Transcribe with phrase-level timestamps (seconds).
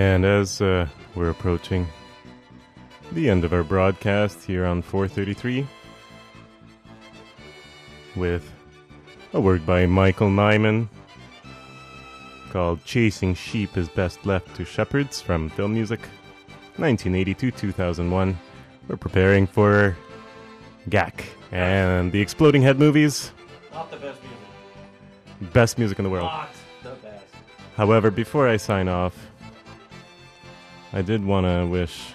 [0.00, 1.86] And as uh, we're approaching
[3.12, 5.66] the end of our broadcast here on 433,
[8.16, 8.50] with
[9.34, 10.88] a work by Michael Nyman
[12.48, 16.00] called Chasing Sheep is Best Left to Shepherds from Film Music,
[16.78, 18.38] 1982 2001.
[18.88, 19.98] We're preparing for
[20.88, 23.32] Gak and the Exploding Head movies.
[23.70, 25.52] Not the best music.
[25.52, 26.24] Best music in the world.
[26.24, 26.48] Not
[26.82, 27.26] the best.
[27.76, 29.29] However, before I sign off,
[30.92, 32.14] I did want to wish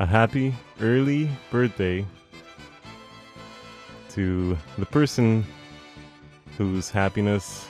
[0.00, 2.04] a happy early birthday
[4.10, 5.46] to the person
[6.58, 7.68] whose happiness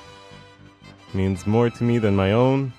[1.13, 2.73] means more to me than my own,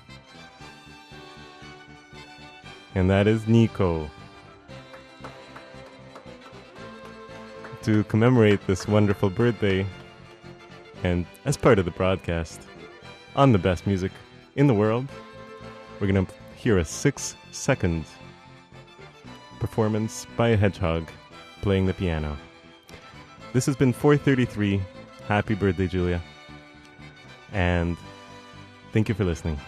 [2.96, 4.10] and that is Nico.
[7.82, 9.86] To commemorate this wonderful birthday,
[11.04, 12.62] and as part of the broadcast,
[13.36, 14.10] on the best music
[14.56, 15.06] in the world,
[16.00, 16.32] we're going to
[16.64, 18.06] hear a six second
[19.60, 21.06] performance by a hedgehog
[21.60, 22.38] playing the piano.
[23.52, 24.80] This has been 433.
[25.28, 26.22] Happy birthday, Julia.
[27.52, 27.98] And
[28.94, 29.60] thank you for listening.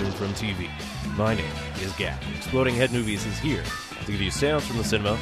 [0.00, 0.70] From TV?
[1.18, 1.44] My name
[1.82, 2.16] is Gak.
[2.34, 3.62] Exploding Head Movies is here
[4.06, 5.18] to give you sounds from the cinema,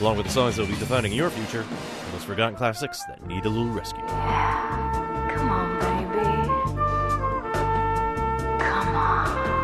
[0.00, 3.24] along with the songs that will be defining your future and those forgotten classics that
[3.26, 4.02] need a little rescue.
[4.02, 5.30] Yeah.
[5.36, 6.24] Come on, baby.
[8.64, 9.63] Come on.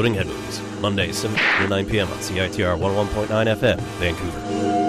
[0.00, 2.08] Exploding Head Monday, 7 to 9 p.m.
[2.08, 4.79] on CITR 101.9 FM, Vancouver.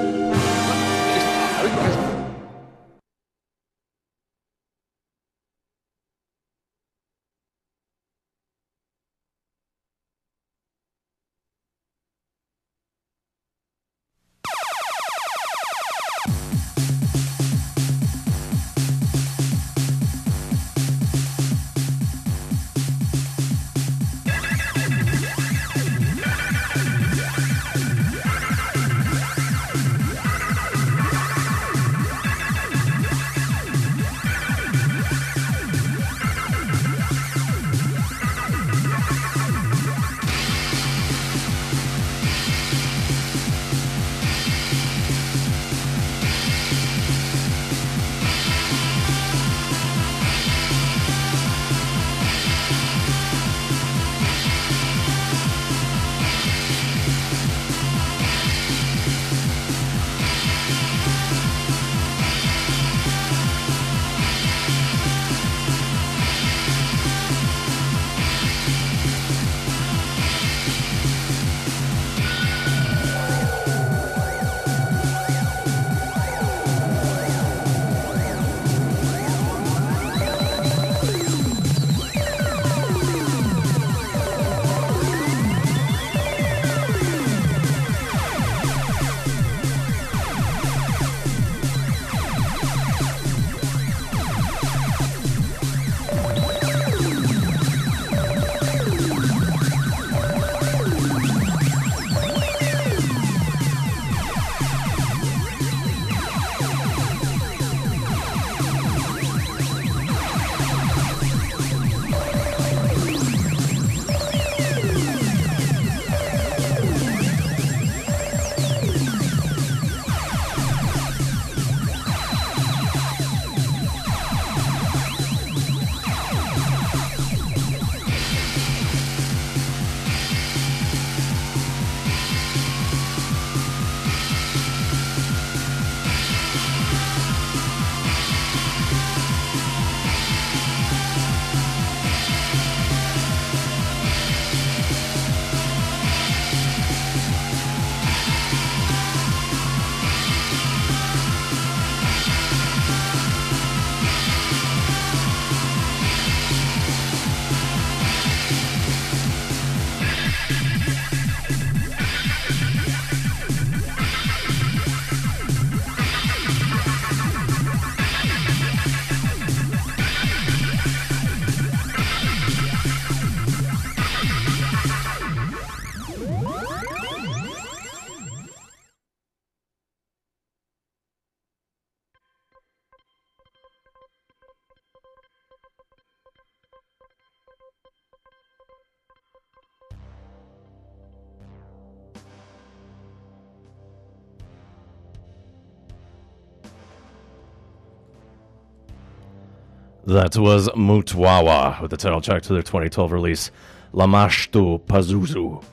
[200.11, 203.49] That was Mutwawa with the title track to their 2012 release,
[203.93, 205.63] Lamashtu Pazuzu.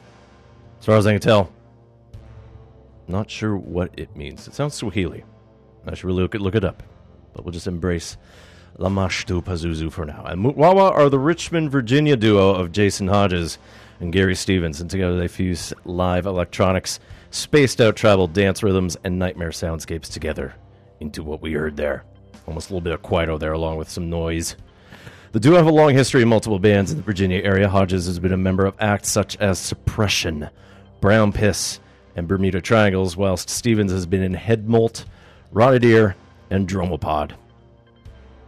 [0.78, 1.52] As far as I can tell,
[3.08, 4.46] not sure what it means.
[4.46, 5.24] It sounds Swahili.
[5.84, 6.84] I should really look it, look it up,
[7.32, 8.16] but we'll just embrace
[8.78, 10.22] Lamashtu Pazuzu for now.
[10.24, 13.58] And Mutwawa are the Richmond, Virginia duo of Jason Hodges
[13.98, 17.00] and Gary Stevens, and together they fuse live electronics,
[17.32, 20.54] spaced out travel dance rhythms, and nightmare soundscapes together
[21.00, 22.04] into what we heard there.
[22.48, 24.56] Almost a little bit of Quieto there, along with some noise.
[25.32, 27.68] The duo have a long history in multiple bands in the Virginia area.
[27.68, 30.48] Hodges has been a member of acts such as Suppression,
[31.02, 31.78] Brown Piss,
[32.16, 35.04] and Bermuda Triangles, whilst Stevens has been in Headmolt,
[35.52, 36.16] Rotted Ear,
[36.48, 37.32] and Dromopod.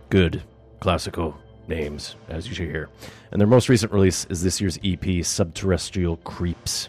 [0.09, 0.43] Good
[0.81, 1.37] classical
[1.69, 2.89] names, as you should hear.
[3.33, 6.89] And their most recent release is this year's EP, Subterrestrial Creeps.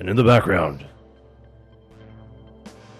[0.00, 0.84] And in the background,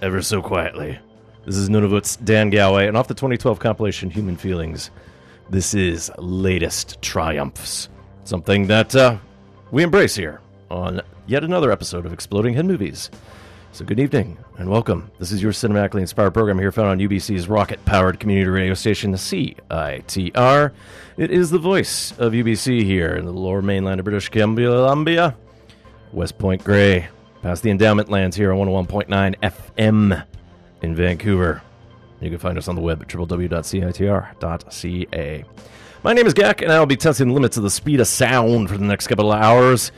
[0.00, 1.00] ever so quietly,
[1.46, 4.90] this is Nunavut's Dan Galway, and off the 2012 compilation Human Feelings,
[5.48, 7.88] this is Latest Triumphs.
[8.24, 9.18] Something that uh,
[9.70, 10.40] we embrace here
[10.72, 13.10] on yet another episode of Exploding Head Movies.
[13.70, 15.08] So, good evening and welcome.
[15.20, 19.12] This is your cinematically inspired program here found on UBC's rocket powered community radio station,
[19.12, 20.72] the CITR.
[21.16, 25.36] It is the voice of UBC here in the lower mainland of British Columbia,
[26.12, 27.06] West Point Grey,
[27.42, 30.24] past the endowment lands here on 101.9 FM
[30.82, 31.62] in Vancouver.
[32.20, 33.54] You can find us on the web at www.citr.ca.
[36.02, 38.68] My name is Gak, and I'll be testing the limits of the speed of sound
[38.68, 39.92] for the next couple of hours.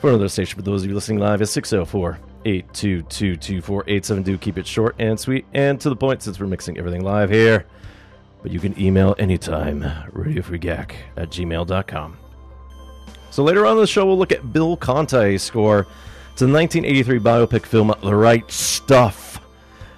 [0.00, 4.38] For another station for those of you listening live is 604 822 2482.
[4.38, 7.66] Keep it short and sweet and to the point since we're mixing everything live here.
[8.42, 9.82] But you can email anytime,
[10.12, 12.16] radiofreegak at gmail.com.
[13.30, 15.84] So later on in the show, we'll look at Bill Conti's score
[16.36, 19.29] to the 1983 biopic film The Right Stuff.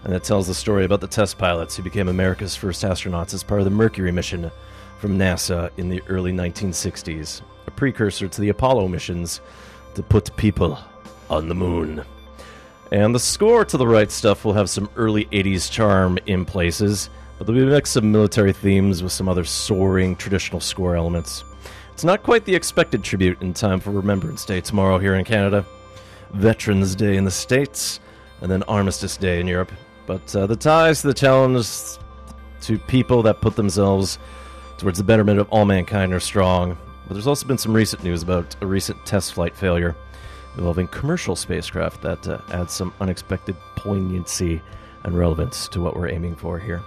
[0.05, 3.43] And it tells the story about the test pilots who became America's first astronauts as
[3.43, 4.51] part of the Mercury mission
[4.99, 9.41] from NASA in the early 1960s, a precursor to the Apollo missions
[9.95, 10.79] to put people
[11.31, 12.05] on the moon.
[12.91, 17.09] And the score to the right stuff will have some early 80s charm in places,
[17.39, 21.45] but there'll be a mix of military themes with some other soaring traditional score elements.
[21.93, 25.65] It's not quite the expected tribute in time for Remembrance Day tomorrow here in Canada,
[26.33, 28.01] Veterans Day in the States,
[28.41, 29.73] and then Armistice Day in Europe.
[30.13, 31.67] But uh, the ties to the challenge
[32.61, 34.19] to people that put themselves
[34.77, 36.77] towards the betterment of all mankind are strong.
[37.07, 39.97] But there's also been some recent news about a recent test flight failure
[40.59, 44.61] involving commercial spacecraft that uh, adds some unexpected poignancy
[45.05, 46.83] and relevance to what we're aiming for here.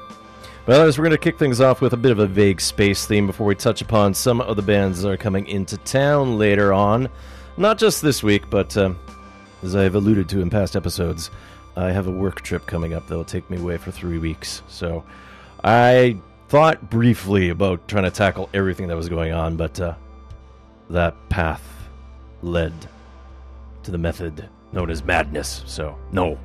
[0.68, 3.08] But otherwise, we're going to kick things off with a bit of a vague space
[3.08, 6.74] theme before we touch upon some of the bands that are coming into town later
[6.74, 7.10] on.
[7.58, 9.00] Not just this week, but um,
[9.64, 11.32] as I've alluded to in past episodes,
[11.76, 14.62] I have a work trip coming up that'll take me away for three weeks.
[14.68, 15.04] So
[15.64, 16.18] I
[16.48, 19.96] thought briefly about trying to tackle everything that was going on, but uh,
[20.90, 21.64] that path
[22.42, 22.74] led
[23.84, 25.64] to the method known as madness.
[25.66, 26.38] So, no.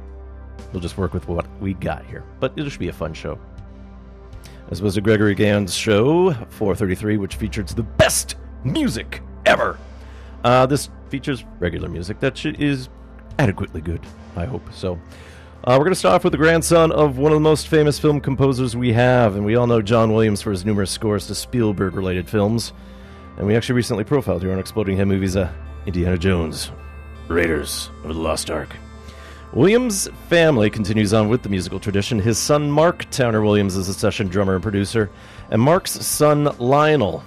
[0.73, 2.25] We'll just work with what we got here.
[2.39, 3.39] But it should be a fun show.
[4.69, 9.79] This was a Gregory Gans show, 433, which featured the best music ever.
[10.45, 12.89] Uh, this features regular music that is
[13.41, 14.01] adequately good,
[14.37, 14.63] I hope.
[14.73, 15.01] So,
[15.65, 17.99] uh, we're going to start off with the grandson of one of the most famous
[17.99, 21.35] film composers we have, and we all know John Williams for his numerous scores to
[21.35, 22.73] Spielberg related films.
[23.37, 25.53] And we actually recently profiled here on Exploding Head Movies uh,
[25.87, 26.71] Indiana Jones,
[27.29, 28.77] Raiders of the Lost Ark.
[29.53, 32.19] Williams' family continues on with the musical tradition.
[32.21, 35.11] His son Mark Towner Williams is a session drummer and producer,
[35.51, 37.25] and Mark's son Lionel,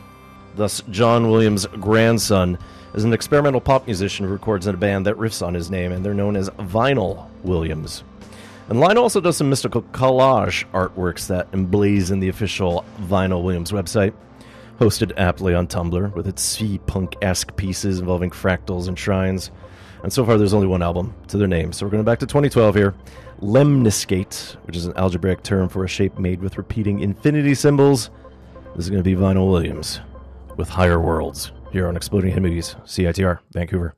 [0.55, 2.57] thus John Williams' grandson,
[2.93, 5.91] is an experimental pop musician who records in a band that riffs on his name,
[5.91, 8.03] and they're known as Vinyl Williams.
[8.69, 14.13] And Lionel also does some mystical collage artworks that emblazon the official Vinyl Williams website,
[14.79, 19.51] hosted aptly on Tumblr with its sea punk esque pieces involving fractals and shrines.
[20.03, 21.73] And so far, there's only one album to their name.
[21.73, 22.93] So we're going back to 2012 here.
[23.41, 28.09] Lemniscate, which is an algebraic term for a shape made with repeating infinity symbols.
[28.75, 29.99] This is going to be Vinyl Williams
[30.57, 33.95] with Higher Worlds here on Exploding Head Movies, CITR, Vancouver.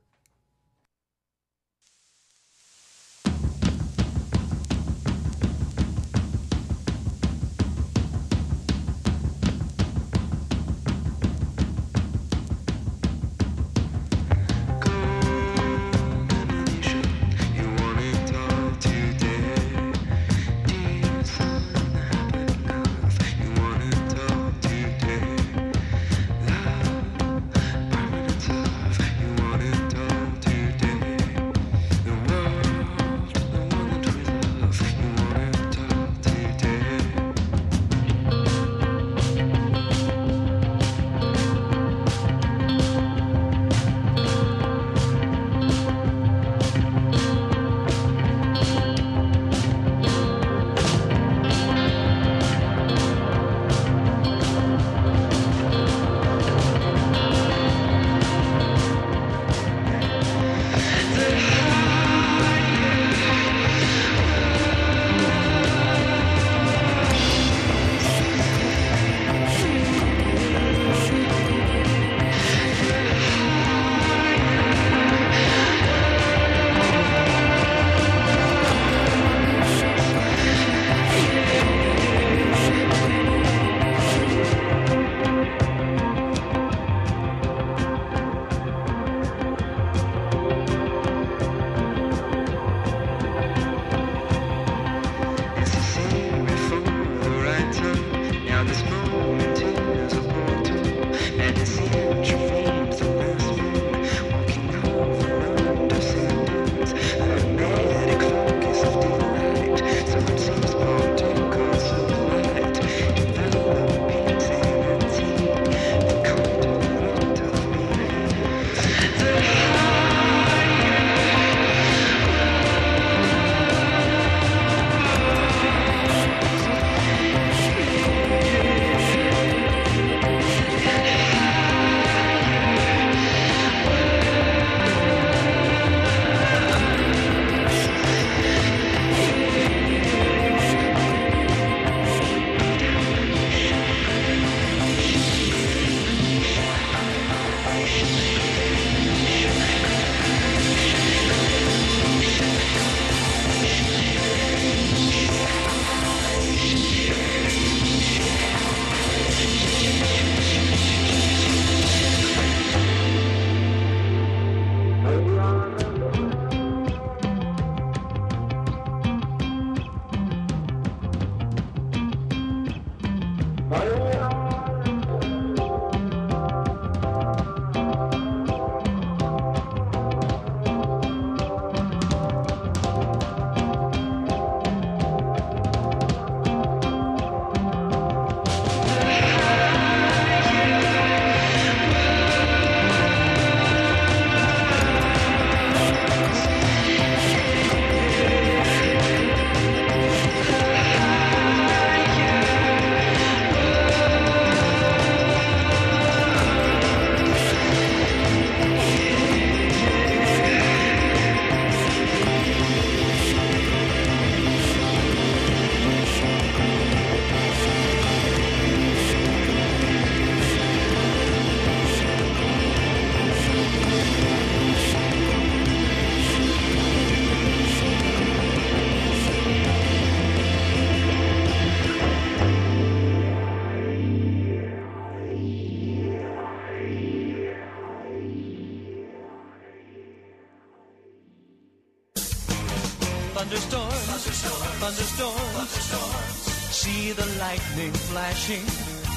[247.46, 248.64] Lightning flashing.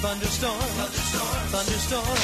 [0.03, 0.63] Thunderstorms,
[1.51, 2.19] thunderstorms.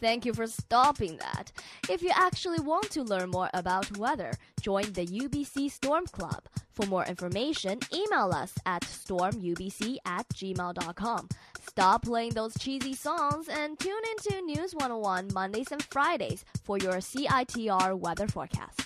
[0.00, 1.52] Thank you for stopping that.
[1.88, 6.42] If you actually want to learn more about weather, join the UBC Storm Club.
[6.72, 11.28] For more information, email us at stormubc at gmail.com.
[11.68, 16.94] Stop playing those cheesy songs and tune into News 101 Mondays and Fridays for your
[16.94, 18.79] CITR weather forecast.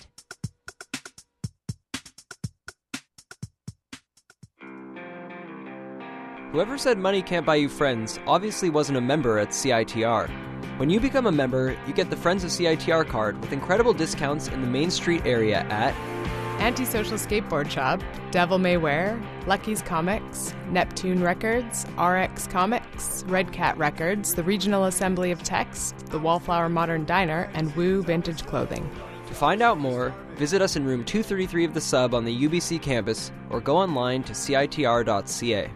[6.55, 10.29] Whoever said money can't buy you friends obviously wasn't a member at CITR.
[10.77, 14.47] When you become a member, you get the Friends of CITR card with incredible discounts
[14.47, 15.93] in the Main Street area at
[16.61, 24.33] Antisocial Skateboard Shop, Devil May Wear, Lucky's Comics, Neptune Records, RX Comics, Red Cat Records,
[24.33, 28.89] the Regional Assembly of Text, the Wallflower Modern Diner, and Woo Vintage Clothing.
[29.27, 32.81] To find out more, visit us in room 233 of the sub on the UBC
[32.81, 35.69] campus or go online to citr.ca.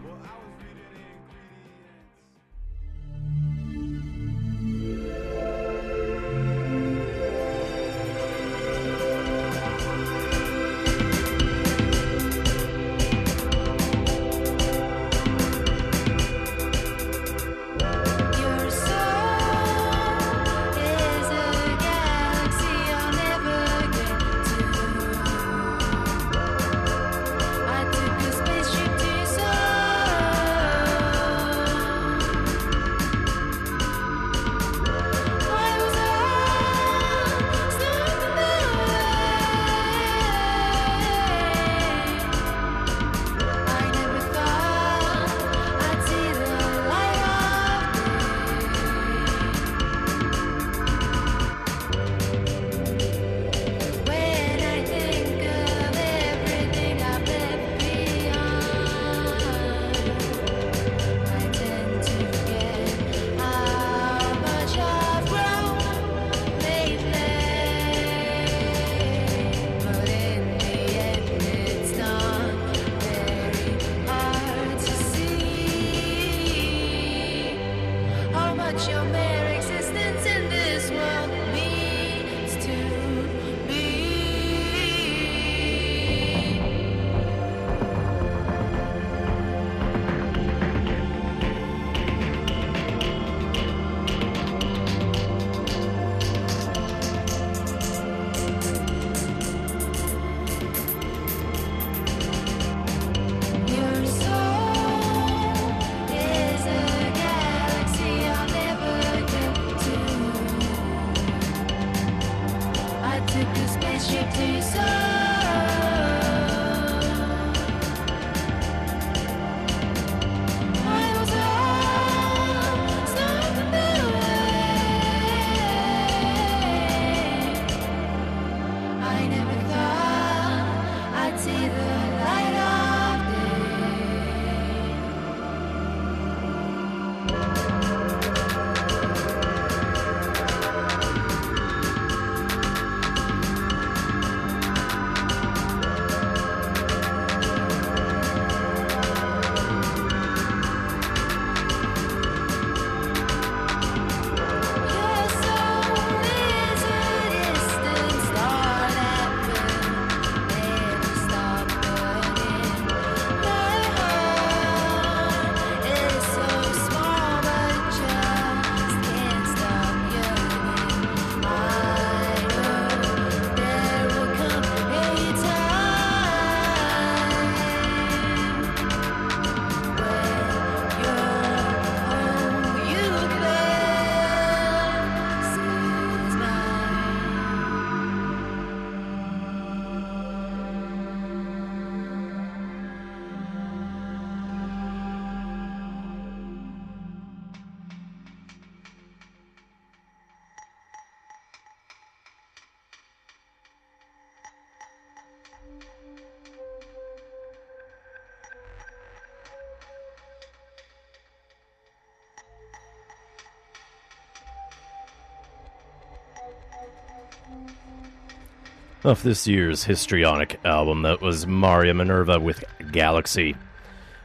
[219.10, 223.56] Off this year's histrionic album, that was Maria Minerva with Galaxy.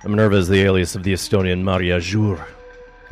[0.04, 2.46] Minerva is the alias of the Estonian Maria Juur.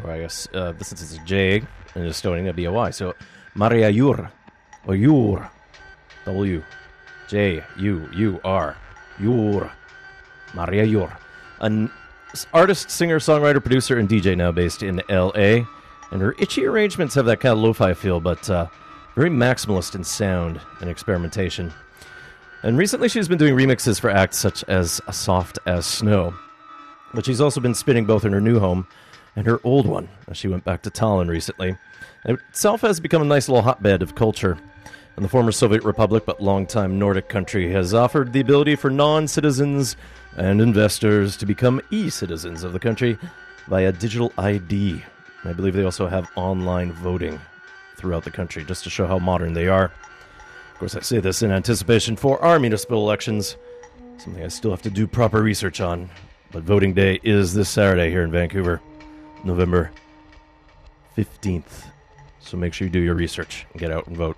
[0.03, 1.63] Or I guess, uh, since it's a J
[1.95, 2.91] in Estonian, that'd be a Y.
[2.91, 3.15] So,
[3.55, 4.29] Maria Juur.
[4.85, 5.49] Or Juur.
[6.25, 6.63] W.
[7.27, 8.77] J U U R.
[9.19, 9.71] Yur.
[10.53, 11.11] Maria Yur.
[11.59, 11.89] An
[12.53, 15.65] artist, singer, songwriter, producer, and DJ now based in L.A.
[16.11, 18.67] And her itchy arrangements have that kind of lo-fi feel, but uh,
[19.15, 21.71] very maximalist in sound and experimentation.
[22.63, 26.33] And recently, she's been doing remixes for acts such as Soft as Snow."
[27.13, 28.87] But she's also been spinning both in her new home
[29.35, 31.77] and her old one, as she went back to Tallinn recently.
[32.25, 34.57] It itself has become a nice little hotbed of culture.
[35.15, 39.27] And the former Soviet Republic, but longtime Nordic country, has offered the ability for non
[39.27, 39.95] citizens
[40.37, 43.17] and investors to become e citizens of the country
[43.67, 45.03] via digital ID.
[45.41, 47.39] And I believe they also have online voting
[48.03, 49.85] throughout the country, just to show how modern they are.
[49.85, 53.55] Of course, I say this in anticipation for our municipal elections,
[54.17, 56.09] something I still have to do proper research on.
[56.51, 58.81] But voting day is this Saturday here in Vancouver,
[59.45, 59.89] November
[61.17, 61.85] 15th.
[62.41, 64.35] So make sure you do your research and get out and vote.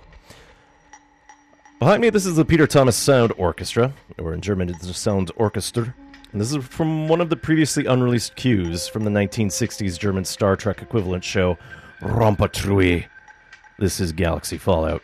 [1.79, 5.31] Behind me, this is the Peter Thomas Sound Orchestra, or in German, it's the Sound
[5.37, 5.95] Orchester.
[6.31, 10.55] And this is from one of the previously unreleased cues from the 1960s German Star
[10.55, 11.57] Trek equivalent show,
[12.01, 13.07] Raumpatrouille.
[13.77, 15.03] This is Galaxy Fallout.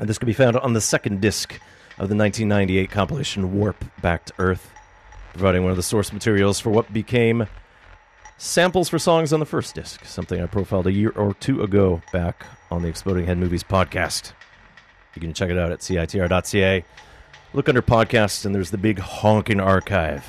[0.00, 1.52] And this can be found on the second disc
[1.98, 4.72] of the 1998 compilation Warp Back to Earth,
[5.32, 7.46] providing one of the source materials for what became
[8.38, 12.02] samples for songs on the first disc, something I profiled a year or two ago
[12.12, 14.32] back on the Exploding Head Movies podcast.
[15.14, 16.84] You can check it out at CITR.ca.
[17.54, 20.26] Look under podcasts, and there's the big honking archive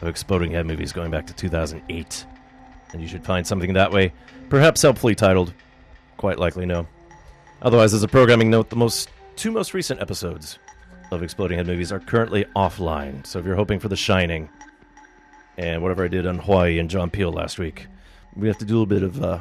[0.00, 2.26] of Exploding Head Movies going back to 2008.
[2.92, 4.12] And you should find something that way,
[4.48, 5.52] perhaps helpfully titled.
[6.22, 6.86] Quite likely, no.
[7.62, 10.60] Otherwise, as a programming note, the most two most recent episodes
[11.10, 13.26] of Exploding Head Movies are currently offline.
[13.26, 14.48] So if you're hoping for The Shining
[15.58, 17.88] and whatever I did on Hawaii and John Peel last week,
[18.36, 19.40] we have to do a little bit of uh,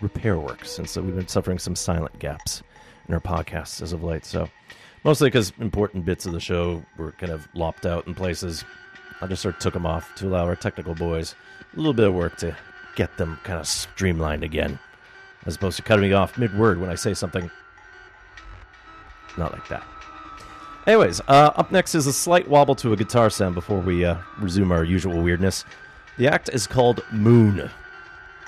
[0.00, 2.62] repair work since uh, we've been suffering some silent gaps
[3.06, 4.24] in our podcasts as of late.
[4.24, 4.48] So
[5.04, 8.64] mostly because important bits of the show were kind of lopped out in places.
[9.20, 11.34] I just sort of took them off to allow our technical boys
[11.74, 12.56] a little bit of work to
[12.96, 14.78] get them kind of streamlined again,
[15.46, 17.50] as opposed to cutting me off mid word when I say something
[19.36, 19.84] not like that.
[20.86, 24.18] Anyways, uh, up next is a slight wobble to a guitar sound before we uh,
[24.38, 25.64] resume our usual weirdness.
[26.18, 27.70] The act is called Moon.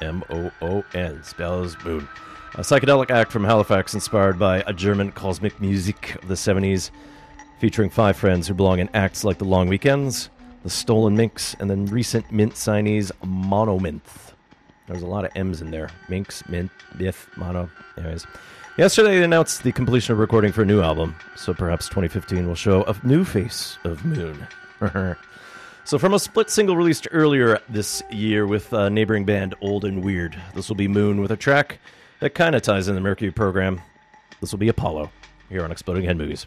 [0.02, 2.06] M O O N, spells Moon.
[2.54, 6.90] A psychedelic act from Halifax inspired by a German cosmic music of the 70s,
[7.58, 10.28] featuring five friends who belong in acts like The Long Weekends,
[10.62, 14.25] The Stolen Minx, and then recent Mint signees Monomyth.
[14.86, 15.90] There's a lot of M's in there.
[16.08, 17.70] Minx, Mint, Biff, Mono.
[17.98, 18.26] Anyways.
[18.78, 22.54] Yesterday they announced the completion of recording for a new album, so perhaps 2015 will
[22.54, 24.46] show a new face of Moon.
[25.84, 30.04] so from a split single released earlier this year with uh, neighboring band Old and
[30.04, 31.78] Weird, this will be Moon with a track
[32.20, 33.80] that kind of ties in the Mercury program.
[34.42, 35.10] This will be Apollo
[35.48, 36.46] here on Exploding Head Movies.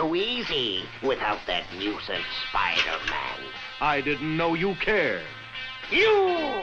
[0.00, 3.40] too easy without that nuisance Spider-Man.
[3.80, 5.22] I didn't know you cared.
[5.90, 6.62] You!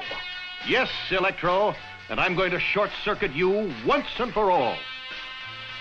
[0.67, 1.75] Yes, Electro,
[2.09, 4.75] and I'm going to short-circuit you once and for all.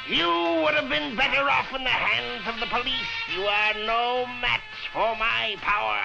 [0.09, 0.27] You
[0.63, 2.93] would have been better off in the hands of the police.
[3.35, 4.61] You are no match
[4.93, 6.03] for my power.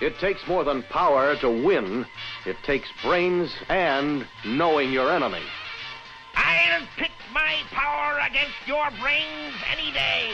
[0.00, 2.06] It takes more than power to win.
[2.44, 5.42] It takes brains and knowing your enemy
[8.28, 10.30] against your brains any day.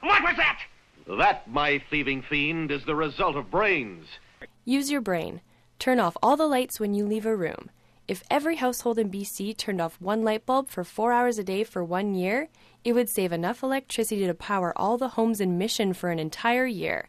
[0.00, 0.60] What was that?
[1.06, 4.06] That, my thieving fiend, is the result of brains.
[4.66, 5.40] Use your brain.
[5.78, 7.70] Turn off all the lights when you leave a room.
[8.06, 11.64] If every household in BC turned off one light bulb for four hours a day
[11.64, 12.48] for one year,
[12.84, 16.66] it would save enough electricity to power all the homes in Mission for an entire
[16.66, 17.08] year.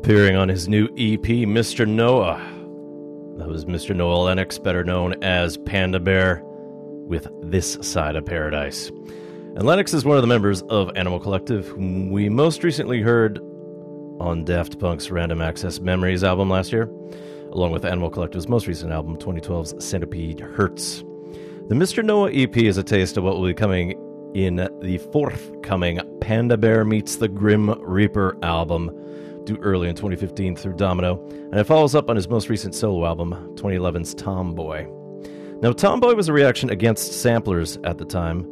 [0.06, 1.88] Appearing on his new EP, Mr.
[1.88, 2.38] Noah.
[3.39, 3.96] That was Mr.
[3.96, 8.89] Noah Lennox, better known as Panda Bear, with This Side of Paradise.
[8.89, 13.39] And Lennox is one of the members of Animal Collective, whom we most recently heard
[14.20, 16.84] on Daft Punk's Random Access Memories album last year,
[17.52, 21.00] along with Animal Collective's most recent album, 2012's Centipede Hz.
[21.68, 22.06] The Mr.
[22.06, 24.00] Noah EP is a taste of what will be coming
[24.36, 28.91] in the forthcoming Panda Bear Meets the Grim Reaper album,
[29.46, 33.06] due early in 2015 through Domino, and it follows up on his most recent solo
[33.06, 34.88] album, 2011's Tomboy.
[35.62, 38.44] Now, Tomboy was a reaction against samplers at the time,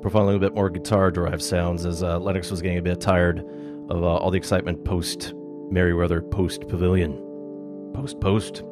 [0.00, 3.40] profiling a bit more guitar derived sounds as uh, Lennox was getting a bit tired
[3.88, 5.34] of uh, all the excitement post
[5.70, 7.16] Merriweather, post Pavilion,
[7.94, 8.62] post post.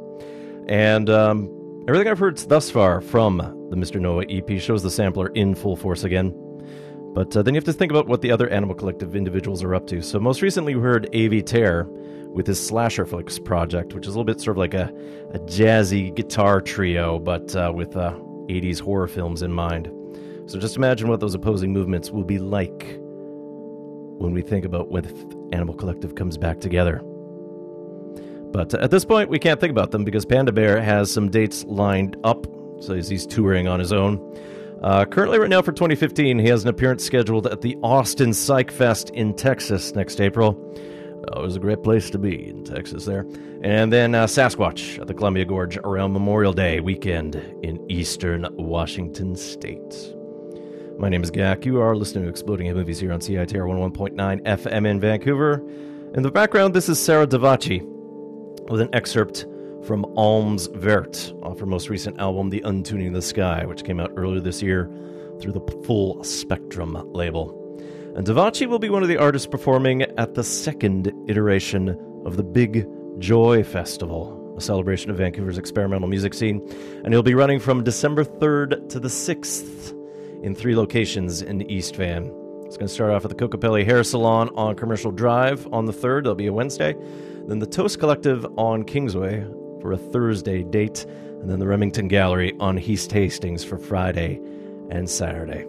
[0.68, 1.48] And um,
[1.88, 3.38] everything I've heard thus far from
[3.70, 4.00] the Mr.
[4.00, 6.34] Noah EP shows the sampler in full force again.
[7.14, 9.74] But uh, then you have to think about what the other Animal Collective individuals are
[9.74, 10.02] up to.
[10.02, 11.86] So, most recently, we heard Avey Tare
[12.32, 14.92] with his Slasher Flicks project, which is a little bit sort of like a,
[15.32, 18.12] a jazzy guitar trio, but uh, with uh,
[18.48, 19.90] 80s horror films in mind.
[20.46, 22.98] So, just imagine what those opposing movements will be like
[24.18, 25.04] when we think about when
[25.52, 27.02] Animal Collective comes back together.
[28.52, 31.30] But uh, at this point, we can't think about them because Panda Bear has some
[31.30, 32.46] dates lined up,
[32.80, 34.18] so he's touring on his own.
[34.82, 38.70] Uh, currently, right now for 2015, he has an appearance scheduled at the Austin Psych
[38.70, 40.56] Fest in Texas next April.
[41.36, 43.26] It was a great place to be in Texas there.
[43.62, 49.34] And then uh, Sasquatch at the Columbia Gorge around Memorial Day weekend in eastern Washington
[49.34, 50.14] state.
[50.96, 51.64] My name is Gak.
[51.64, 55.62] You are listening to Exploding Head Movies here on CITR 101.9 FM in Vancouver.
[56.14, 57.82] In the background, this is Sarah Davachi
[58.70, 59.46] with an excerpt
[59.88, 63.84] from Alms Vert uh, off her most recent album, The Untuning of the Sky, which
[63.84, 64.84] came out earlier this year
[65.40, 67.54] through the Full Spectrum label.
[68.14, 71.88] And Davachi will be one of the artists performing at the second iteration
[72.26, 72.86] of the Big
[73.18, 76.60] Joy Festival, a celebration of Vancouver's experimental music scene.
[77.02, 79.94] And he'll be running from December 3rd to the 6th
[80.44, 82.24] in three locations in East Van.
[82.66, 85.94] It's going to start off at the Cocopelli Hair Salon on Commercial Drive on the
[85.94, 86.24] 3rd.
[86.24, 86.94] That'll be a Wednesday.
[87.46, 89.46] Then the Toast Collective on Kingsway
[89.80, 91.04] for a Thursday date.
[91.04, 94.40] And then the Remington Gallery on East Hastings for Friday
[94.90, 95.66] and Saturday.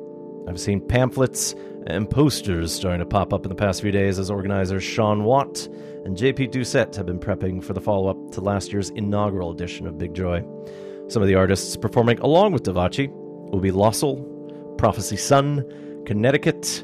[0.48, 1.54] I've seen pamphlets
[1.86, 5.68] and posters starting to pop up in the past few days as organizers Sean Watt
[6.06, 9.86] and JP Doucette have been prepping for the follow up to last year's inaugural edition
[9.86, 10.44] of Big Joy.
[11.08, 16.84] Some of the artists performing along with Davachi will be Loscil, Prophecy Sun, Connecticut,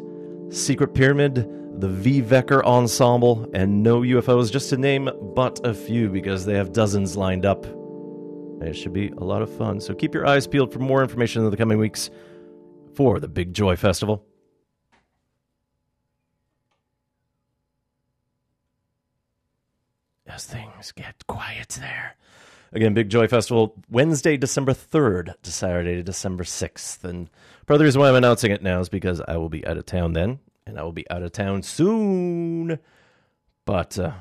[0.49, 1.49] Secret Pyramid,
[1.79, 6.55] the V Vecker Ensemble, and No UFOs, just to name but a few because they
[6.55, 7.65] have dozens lined up.
[8.61, 9.79] It should be a lot of fun.
[9.81, 12.09] So keep your eyes peeled for more information in the coming weeks
[12.93, 14.25] for the Big Joy Festival.
[20.27, 22.15] As things get quiet there.
[22.71, 27.03] Again, Big Joy Festival, Wednesday, December 3rd to Saturday, December 6th.
[27.03, 27.29] And
[27.65, 29.77] part of the reason why I'm announcing it now is because I will be out
[29.77, 32.79] of town then, and I will be out of town soon.
[33.65, 34.13] But uh,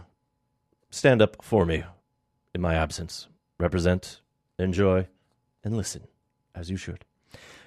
[0.91, 1.85] stand up for me
[2.55, 3.29] in my absence.
[3.59, 4.21] Represent,
[4.59, 5.07] enjoy,
[5.63, 6.03] and listen,
[6.55, 7.05] as you should.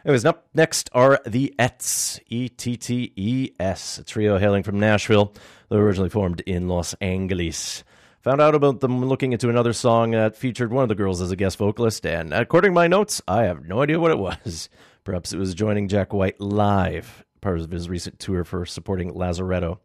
[0.06, 4.80] Anyways, up next are the Ettes, E T T E S, a trio hailing from
[4.80, 5.34] Nashville.
[5.70, 7.84] They were originally formed in Los Angeles.
[8.22, 11.32] Found out about them looking into another song that featured one of the girls as
[11.32, 14.70] a guest vocalist, and according to my notes, I have no idea what it was.
[15.04, 19.80] Perhaps it was joining Jack White live, part of his recent tour for supporting Lazaretto.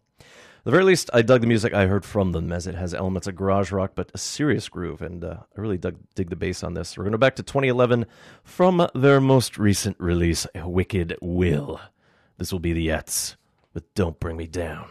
[0.64, 3.26] The very least, I dug the music I heard from them as it has elements
[3.26, 6.62] of garage rock, but a serious groove, and uh, I really dug, dig the bass
[6.62, 6.96] on this.
[6.96, 8.06] We're going to go back to 2011
[8.44, 11.80] from their most recent release, Wicked Will.
[12.38, 13.34] This will be the Ettes
[13.74, 14.88] with Don't Bring Me Down.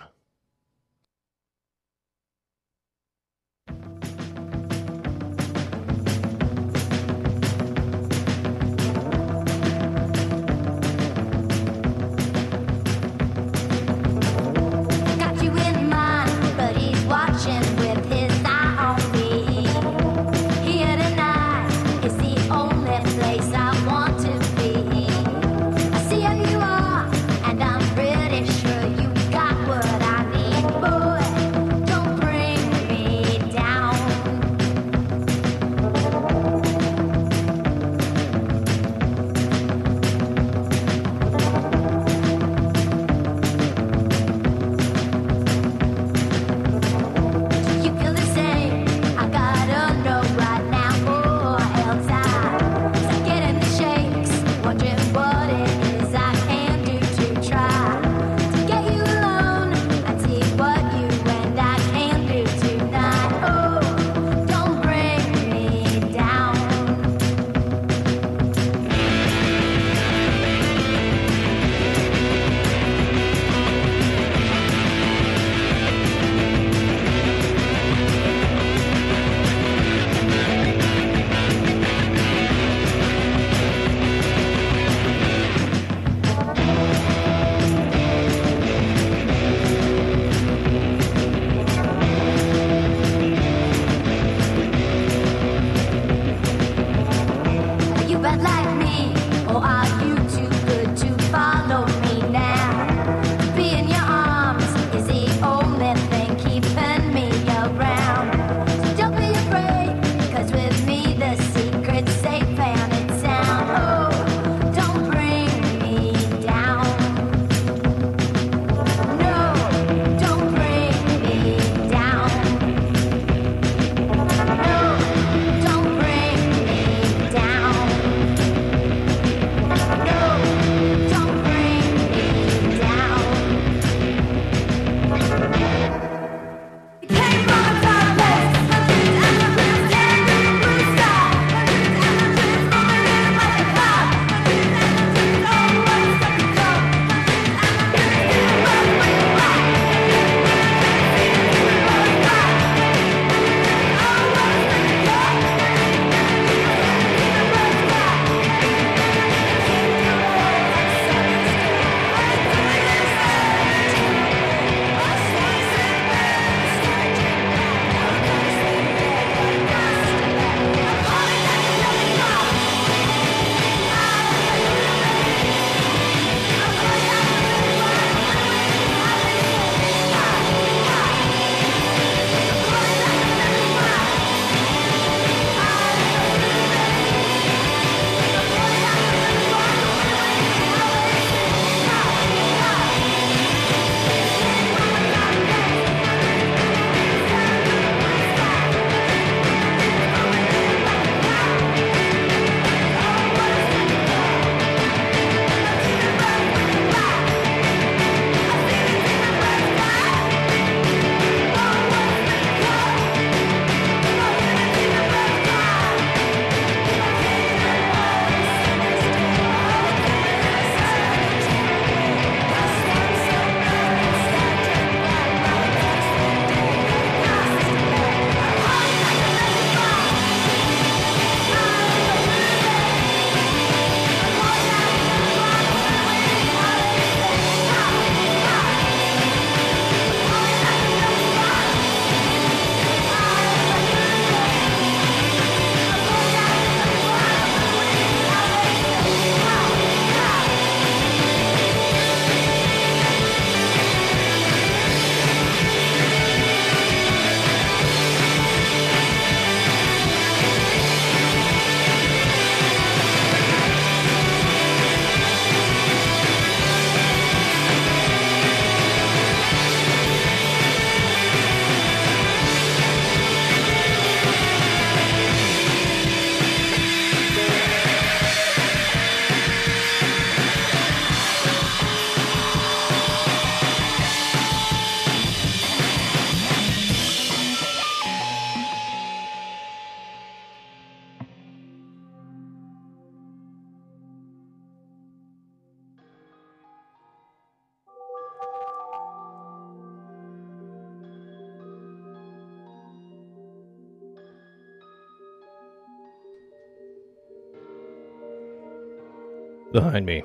[309.91, 310.23] Behind me.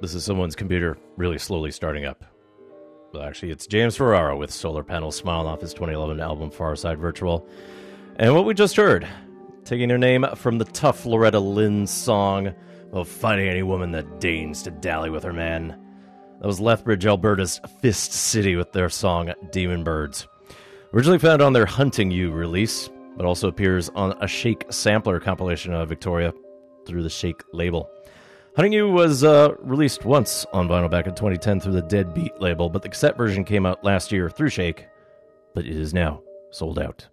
[0.00, 2.24] This is someone's computer really slowly starting up.
[3.12, 6.98] Well, actually, it's James Ferraro with Solar Panels smiling off his 2011 album Far Side
[6.98, 7.46] Virtual.
[8.16, 9.06] And what we just heard,
[9.66, 12.54] taking their name from the tough Loretta Lynn song
[12.90, 15.78] of fighting any woman that deigns to dally with her man.
[16.40, 20.26] That was Lethbridge, Alberta's Fist City with their song Demon Birds.
[20.94, 25.74] Originally found on their Hunting You release, but also appears on a Shake sampler compilation
[25.74, 26.32] of Victoria
[26.86, 27.90] through the Shake label.
[28.56, 32.70] Hunting You was uh, released once on vinyl back in 2010 through the Deadbeat label,
[32.70, 34.86] but the cassette version came out last year through Shake,
[35.56, 37.08] but it is now sold out.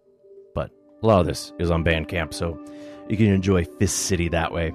[0.54, 0.70] But
[1.02, 2.64] a lot of this is on Bandcamp, so
[3.10, 4.72] you can enjoy Fist City that way.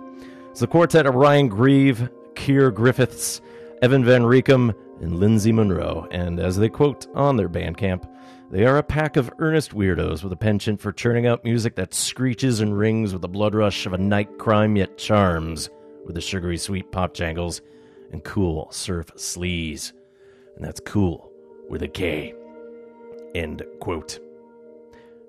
[0.50, 3.40] It's the quartet of Ryan Grieve, Keir Griffiths,
[3.80, 8.10] Evan Van Riekum, and Lindsay Monroe, and as they quote on their Bandcamp,
[8.50, 11.94] they are a pack of earnest weirdos with a penchant for churning out music that
[11.94, 15.70] screeches and rings with the blood rush of a night crime yet charms
[16.06, 17.60] with the sugary sweet pop jangles
[18.12, 19.92] and cool surf sleaze.
[20.54, 21.30] And that's cool
[21.68, 22.32] with a K.
[23.34, 24.18] End quote.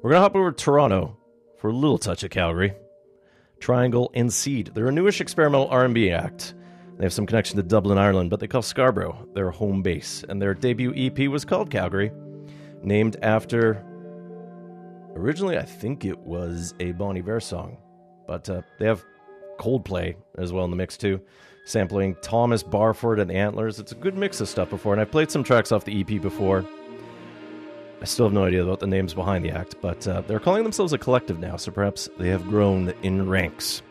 [0.01, 1.17] We're going to hop over to Toronto
[1.57, 2.73] for a little touch of Calgary.
[3.59, 4.71] Triangle and Seed.
[4.73, 6.53] They're a newish experimental R&B act.
[6.97, 10.41] They have some connection to Dublin, Ireland, but they call Scarborough their home base, and
[10.41, 12.11] their debut EP was called Calgary,
[12.81, 13.83] named after.
[15.15, 17.77] Originally, I think it was a Bon Iver song,
[18.27, 19.03] but uh, they have
[19.57, 21.19] Coldplay as well in the mix too,
[21.65, 23.79] sampling Thomas Barford and the Antlers.
[23.79, 26.21] It's a good mix of stuff before, and I've played some tracks off the EP
[26.21, 26.65] before.
[28.01, 30.63] I still have no idea about the names behind the act, but uh, they're calling
[30.63, 33.81] themselves a collective now, so perhaps they have grown in ranks.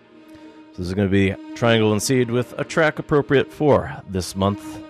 [0.72, 4.36] So this is going to be Triangle and Seed with a track appropriate for this
[4.36, 4.82] month.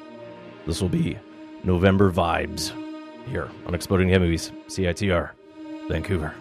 [0.66, 1.18] This will be
[1.64, 2.72] NovemberVybz
[3.29, 5.31] here on Exploding Head Movies, CITR,
[5.89, 6.35] Vancouver.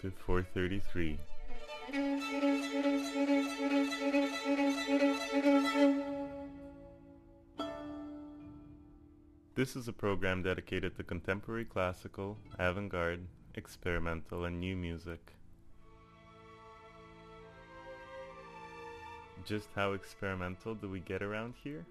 [0.00, 1.18] 433.
[9.54, 15.34] This is a program dedicated to contemporary classical, avant-garde, experimental, and new music.
[19.44, 21.84] Just how experimental do we get around here?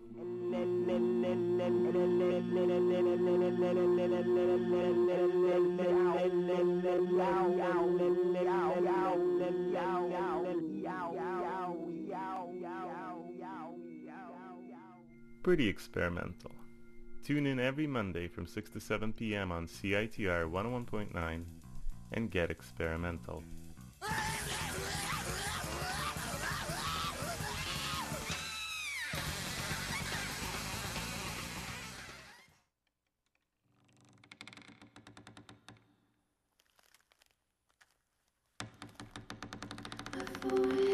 [15.43, 16.51] Pretty experimental.
[17.23, 19.51] Tune in every Monday from 6 to 7 p.m.
[19.51, 21.43] on CITR 101.9
[22.13, 23.43] and get experimental.
[40.53, 40.92] I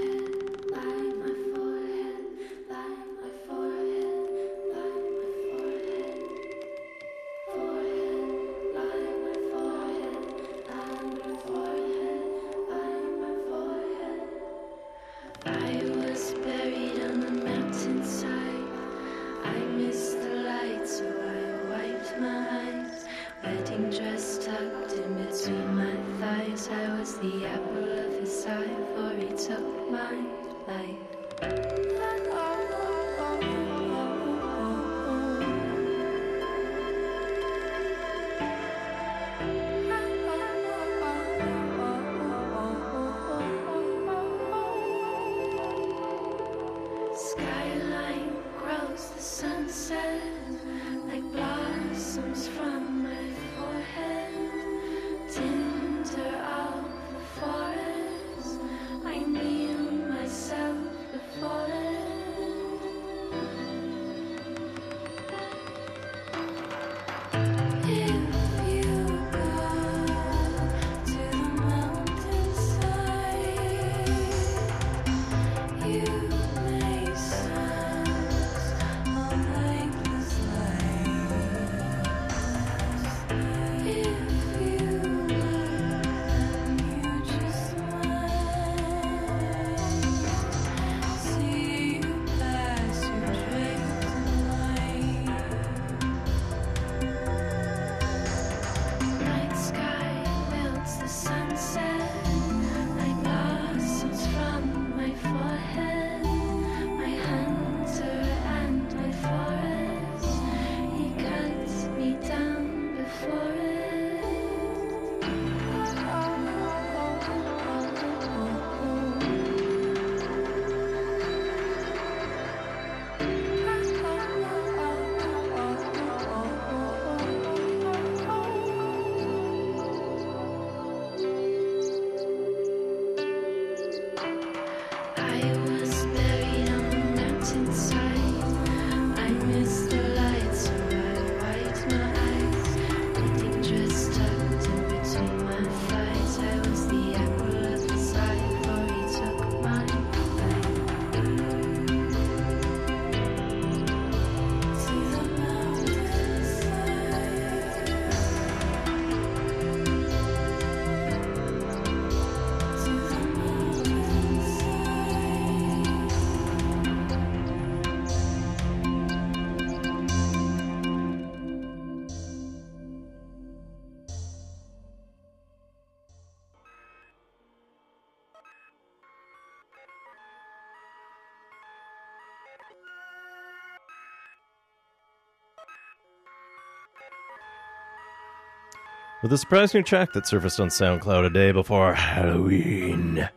[189.29, 193.29] With a surprise new track that surfaced on SoundCloud a day before Halloween,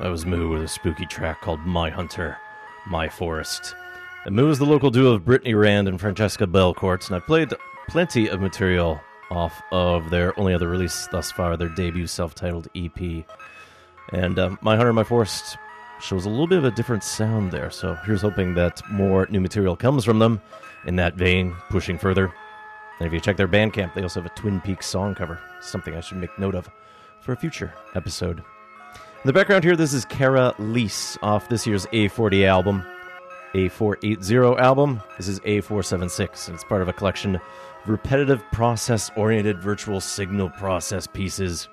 [0.00, 2.36] I was Mu with a spooky track called My Hunter,
[2.88, 3.76] My Forest.
[4.24, 7.54] And Mu is the local duo of Brittany Rand and Francesca Belcourt, and I played
[7.88, 9.00] plenty of material
[9.30, 13.24] off of their only other release thus far, their debut self titled EP.
[14.12, 15.58] And uh, My Hunter, My Forest
[16.00, 19.40] shows a little bit of a different sound there, so here's hoping that more new
[19.40, 20.40] material comes from them
[20.86, 22.34] in that vein, pushing further.
[23.00, 25.96] And if you check their Bandcamp, they also have a Twin Peaks song cover, something
[25.96, 26.68] I should make note of
[27.20, 28.38] for a future episode.
[28.38, 32.84] In the background here, this is Kara Lease off this year's A40 album,
[33.54, 35.00] A480 album.
[35.16, 37.42] This is A476, and it's part of a collection of
[37.86, 41.68] repetitive process oriented virtual signal process pieces.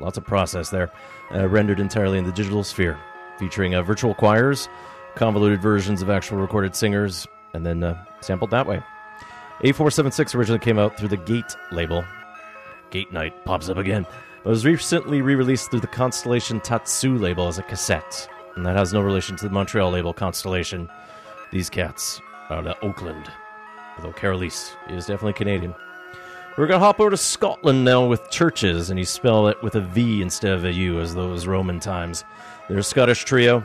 [0.00, 0.90] Lots of process there,
[1.32, 2.98] uh, rendered entirely in the digital sphere,
[3.38, 4.68] featuring uh, virtual choirs,
[5.14, 8.82] convoluted versions of actual recorded singers, and then uh, sampled that way.
[9.62, 12.04] A476 originally came out through the Gate label.
[12.90, 14.06] Gate Night pops up again.
[14.42, 18.28] But was recently re released through the Constellation Tatsu label as a cassette.
[18.56, 20.88] And that has no relation to the Montreal label Constellation.
[21.50, 23.30] These cats are out of Oakland.
[23.96, 25.74] Although Kara Lease is definitely Canadian.
[26.56, 29.74] We're going to hop over to Scotland now with Chvrches, and you spell it with
[29.74, 32.22] a V instead of a U, as those Roman times.
[32.68, 33.64] They're a Scottish trio.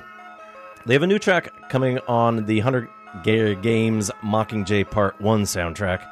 [0.87, 2.91] They have a new track coming on the 100 Ga-
[3.23, 6.05] Games Mockingjay Part 1 soundtrack.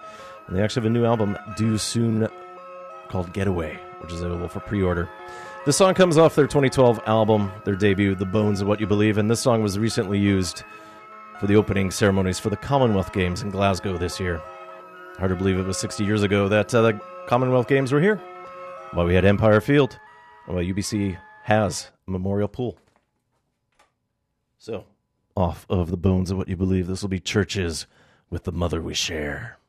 [0.47, 2.27] And they actually have a new album due soon
[3.09, 5.09] called Getaway, which is available for pre order.
[5.65, 9.17] This song comes off their 2012 album, their debut, The Bones of What You Believe,
[9.17, 10.63] and this song was recently used
[11.39, 14.41] for the opening ceremonies for the Commonwealth Games in Glasgow this year.
[15.17, 18.15] Hard to believe it was 60 years ago that uh, the Commonwealth Games were here.
[18.91, 19.99] While we had Empire Field,
[20.45, 22.77] while UBC has memorial pool.
[24.57, 24.85] So,
[25.37, 27.85] off of the bones of what you believe, this will be Chvrches
[28.29, 29.59] with the mother we share.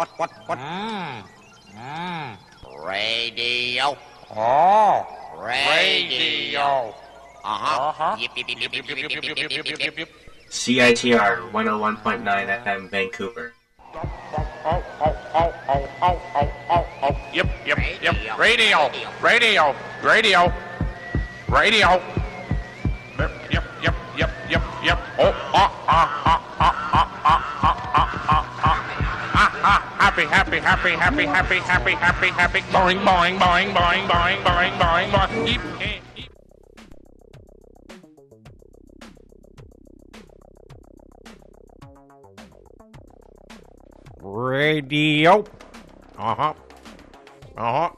[0.00, 0.58] What, what, what?
[0.58, 1.24] Mm.
[1.76, 2.36] Mm.
[2.86, 3.98] Radio.
[4.34, 5.06] Oh.
[5.36, 6.94] Radio.
[7.44, 7.88] Uh-huh.
[7.88, 8.16] Uh-huh.
[8.18, 10.08] Yip, yip, yip, yip, yip, yip, yip, yip, yip, yip, yip, yip.
[10.48, 13.52] CITR 101.9 FM Vancouver.
[17.32, 18.38] Yep, yep, yep.
[18.38, 18.88] Radio,
[19.20, 20.52] radio, radio,
[21.52, 21.88] radio.
[21.88, 22.09] Yep,
[30.80, 32.60] happy, happy, happy, happy, happy, happy, happy.
[32.72, 35.52] Boing, boing, boing, boing, boing, boing, boing, boing.
[35.52, 36.30] Yip, eh, yip.
[44.22, 45.44] Radio.
[46.16, 46.54] Uh huh.
[47.56, 47.90] Uh huh.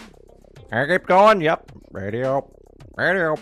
[0.72, 1.40] I keep going.
[1.40, 1.70] Yep.
[1.92, 2.50] Radio.
[2.96, 3.36] Radio.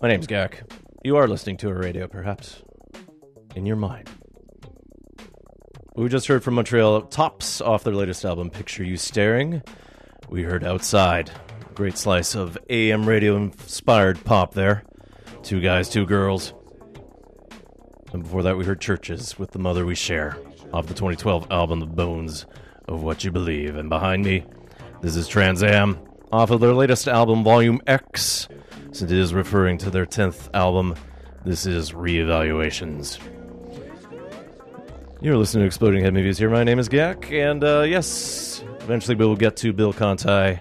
[0.00, 0.62] My name's Gak.
[1.04, 2.62] You are listening to a radio, perhaps.
[3.54, 4.08] In your mind.
[5.94, 9.62] We just heard from Montreal Tops off their latest album, Picture You Staring.
[10.30, 11.30] We heard Outside.
[11.74, 14.84] Great slice of AM radio inspired pop there.
[15.42, 16.54] Two guys, two girls.
[18.14, 20.38] And before that, we heard Chvrches with The Mother We Share
[20.72, 22.46] off the 2012 album The Bones
[22.88, 23.76] of What You Believe.
[23.76, 24.46] And behind me,
[25.02, 25.98] this is Trans Am
[26.32, 28.48] off of their latest album, Volume X.
[28.92, 30.94] Since it is referring to their 10th album,
[31.44, 33.18] this is Reevaluations.
[35.22, 36.50] You're listening to Exploding Head Movies here.
[36.50, 40.58] My name is Gak, and uh, yes, eventually we will get to Bill Conti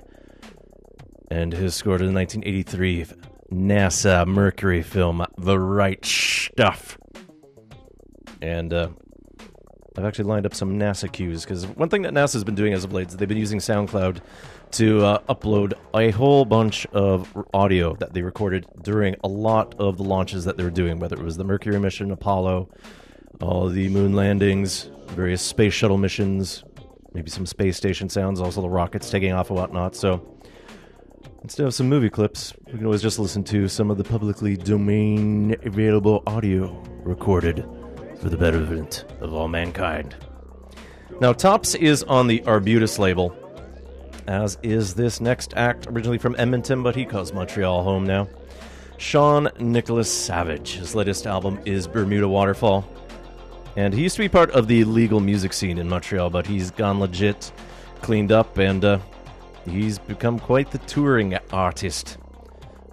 [1.31, 3.05] and his score to the 1983
[3.51, 6.99] NASA Mercury film, The Right Stuff.
[8.39, 8.89] And uh,
[9.97, 12.83] I've actually lined up some NASA cues because one thing that NASA's been doing as
[12.83, 14.19] of late is they've been using SoundCloud
[14.73, 19.97] to uh, upload a whole bunch of audio that they recorded during a lot of
[19.97, 22.69] the launches that they were doing, whether it was the Mercury mission, Apollo,
[23.41, 26.63] all the moon landings, various space shuttle missions,
[27.13, 29.95] maybe some space station sounds, also the rockets taking off and whatnot.
[29.95, 30.39] So
[31.43, 34.55] instead of some movie clips, we can always just listen to some of the publicly
[34.55, 36.71] domain available audio
[37.03, 37.65] recorded
[38.19, 40.15] for the betterment of all mankind.
[41.19, 43.35] Now, Tops is on the Arbutus label,
[44.27, 48.27] as is this next act, originally from Edmonton, but he calls Montreal home now.
[48.97, 50.75] Sean Nicholas Savage.
[50.75, 52.87] His latest album is Bermuda Waterfall.
[53.75, 56.71] And he used to be part of the legal music scene in Montreal, but he's
[56.71, 57.51] gone legit,
[58.01, 58.99] cleaned up, and uh,
[59.65, 62.17] he's become quite the touring artist.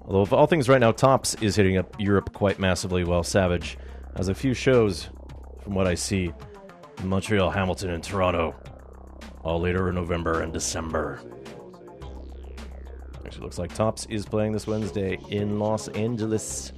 [0.06, 3.76] Although, of all things right now, Tops is hitting up Europe quite massively, while Savage
[4.16, 5.08] has a few shows,
[5.62, 6.32] from what I see,
[6.98, 8.54] in Montreal, Hamilton, and Toronto,
[9.42, 11.20] all later in November and December.
[13.26, 16.72] Actually, looks like Tops is playing this Wednesday in Los Angeles,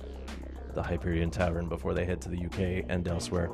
[0.75, 3.51] the Hyperion Tavern, before they head to the UK and elsewhere.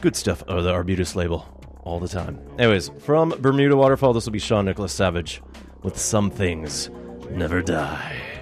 [0.00, 1.44] Good stuff of the Arbutus label
[1.82, 2.38] all the time.
[2.58, 5.42] Anyways, from Bermuda Waterfall, this will be Sean Nicholas Savage
[5.82, 6.88] with Some Things
[7.30, 8.37] Never Die.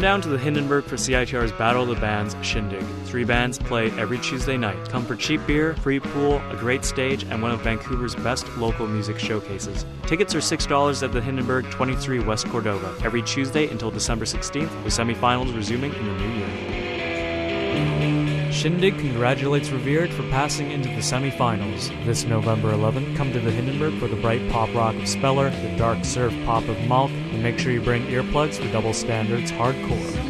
[0.00, 2.84] Down to the Hindenburg for CITR's Battle of the Bands Shindig.
[3.04, 4.88] Three bands play every Tuesday night.
[4.88, 8.86] Come for cheap beer, free pool, a great stage, and one of Vancouver's best local
[8.86, 9.84] music showcases.
[10.06, 14.92] Tickets are $6 at the Hindenburg, 23 West Cordova, every Tuesday until December 16th, with
[14.92, 16.70] semifinals resuming in the new year.
[18.52, 21.88] Shindig congratulates Revered for passing into the semifinals.
[22.04, 25.76] This November 11th, come to the Hindenburg for the bright pop rock of Speller, the
[25.78, 27.09] dark surf pop of Malk,
[27.40, 30.29] and make sure you bring earplugs for Double Standards Hardcore.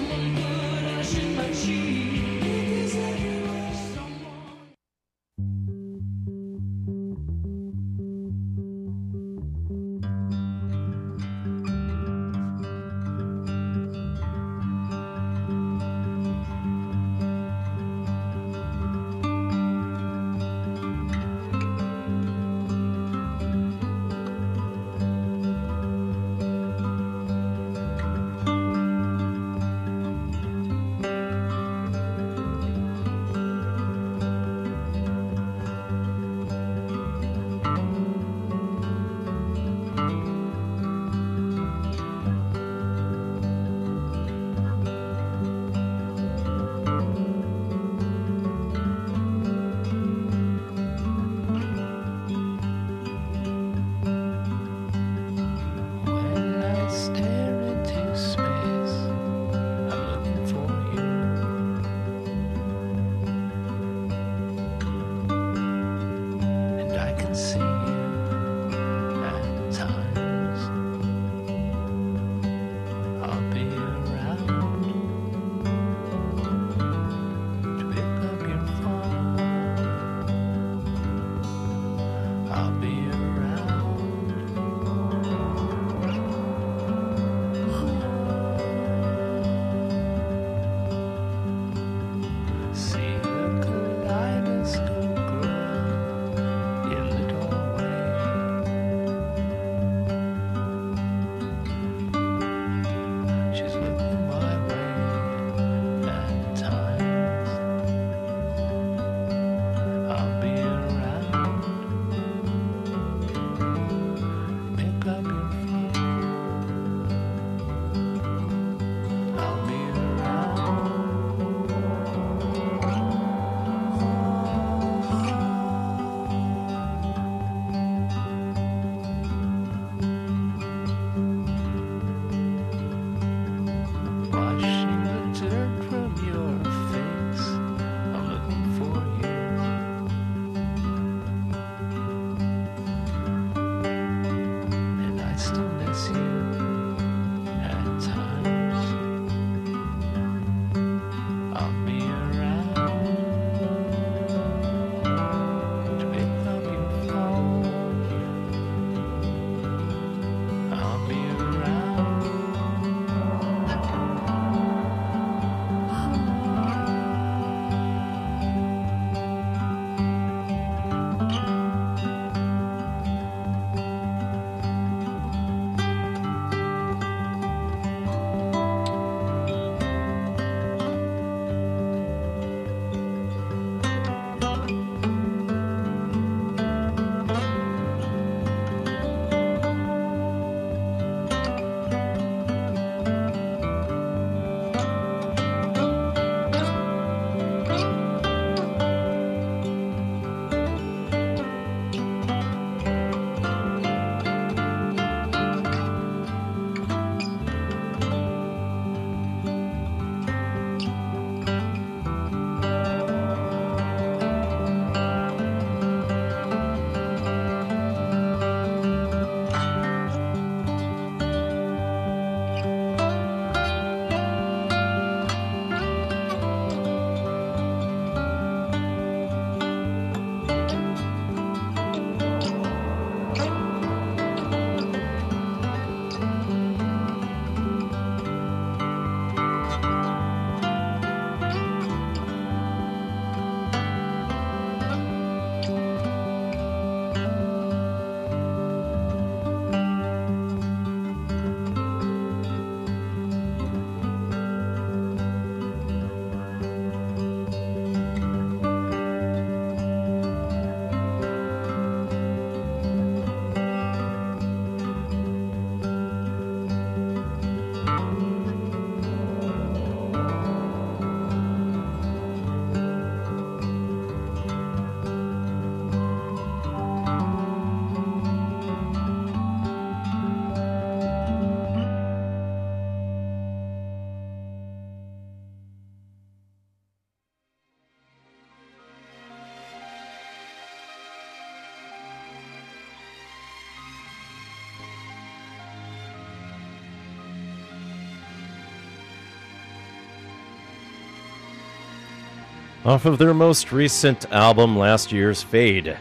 [302.90, 305.96] Off of their most recent album, last year's Fade,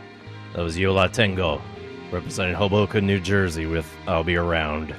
[0.55, 1.61] that was Yo La Tengo,
[2.11, 4.95] representing Hoboken, New Jersey, with I'll Be Around.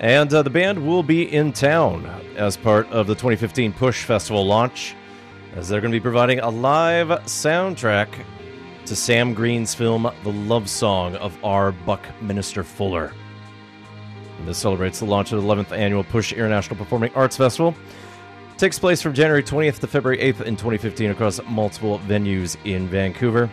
[0.00, 2.04] And uh, the band will be in town
[2.36, 4.94] as part of the 2015 Push Festival launch,
[5.56, 8.10] as they're going to be providing a live soundtrack
[8.84, 11.72] to Sam Green's film The Love Song of R.
[11.72, 13.14] Buckminster Fuller.
[14.38, 17.74] And this celebrates the launch of the 11th annual Push International Performing Arts Festival.
[18.58, 23.48] Takes place from January 20th to February 8th in 2015 across multiple venues in Vancouver.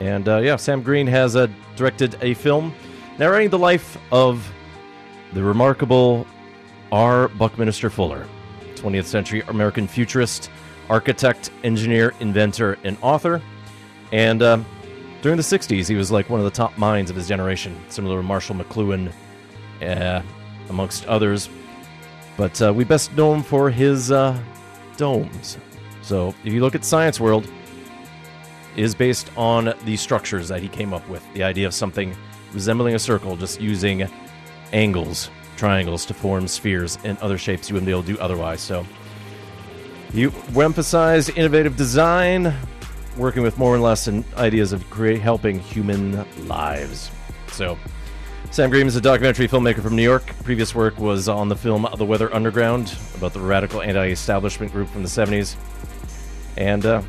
[0.00, 1.46] And uh, yeah, Sam Green has uh,
[1.76, 2.74] directed a film
[3.18, 4.50] narrating the life of
[5.34, 6.26] the remarkable
[6.90, 7.28] R.
[7.28, 8.26] Buckminster Fuller,
[8.76, 10.50] 20th century American futurist,
[10.88, 13.42] architect, engineer, inventor, and author.
[14.10, 14.60] And uh,
[15.20, 18.16] during the 60s, he was like one of the top minds of his generation, similar
[18.16, 19.12] to Marshall McLuhan,
[19.82, 20.22] uh,
[20.70, 21.50] amongst others.
[22.36, 24.38] But uh, we best know him for his uh,
[24.96, 25.58] domes.
[26.02, 27.46] So if you look at Science World,
[28.76, 31.22] is based on the structures that he came up with.
[31.34, 32.16] The idea of something
[32.52, 34.08] resembling a circle, just using
[34.72, 38.60] angles, triangles to form spheres and other shapes you wouldn't be able to do otherwise.
[38.60, 38.86] So
[40.12, 42.54] you emphasize innovative design,
[43.16, 47.10] working with more and less ideas of create helping human lives.
[47.48, 47.76] So
[48.52, 50.26] Sam Green is a documentary filmmaker from New York.
[50.44, 55.02] Previous work was on the film The Weather Underground about the radical anti-establishment group from
[55.02, 55.56] the 70s.
[56.58, 57.00] And uh,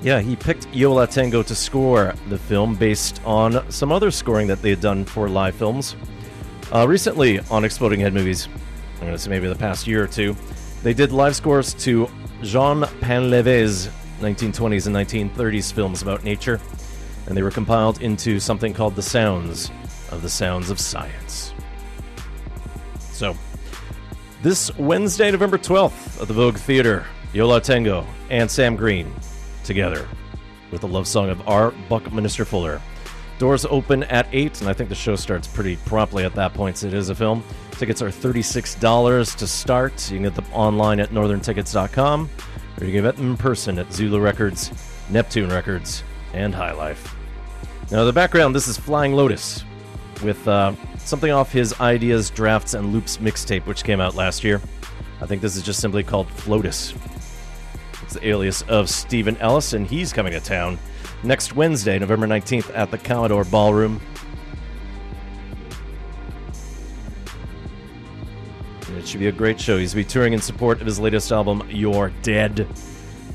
[0.00, 4.46] yeah, he picked Yo La Tengo to score the film based on some other scoring
[4.46, 5.94] that they had done for live films.
[6.74, 8.48] Uh, recently on Exploding Head Movies,
[8.94, 10.34] I'm going to say maybe the past year or two,
[10.82, 12.08] they did live scores to
[12.40, 16.58] Jean Painlevé's 1920s and 1930s films about nature,
[17.26, 19.70] and they were compiled into something called The Sounds
[20.10, 21.52] of the Sounds of Science.
[22.98, 23.36] So,
[24.42, 29.12] this Wednesday, November 12th, at the Vogue Theater, Yo La Tengo and Sam Green
[29.64, 30.08] together
[30.70, 31.72] with the love song of R.
[31.88, 32.80] Buckminster Fuller.
[33.38, 36.78] Doors open at 8, and I think the show starts pretty promptly at that point,
[36.78, 37.44] so it is a film.
[37.72, 40.10] Tickets are $36 to start.
[40.10, 42.30] You can get them online at northerntickets.com,
[42.80, 44.72] or you can get them in person at Zulu Records,
[45.10, 46.02] Neptune Records,
[46.32, 47.14] and High Life.
[47.90, 49.65] Now, the background this is Flying Lotus
[50.22, 54.60] with uh, something off his Ideas, Drafts, and Loops mixtape, which came out last year.
[55.20, 56.94] I think this is just simply called Flotus.
[58.02, 60.78] It's the alias of Stephen Ellis, and he's coming to town
[61.22, 64.00] next Wednesday, November 19th, at the Commodore Ballroom.
[68.86, 69.78] And it should be a great show.
[69.78, 72.68] He's be touring in support of his latest album, You're Dead.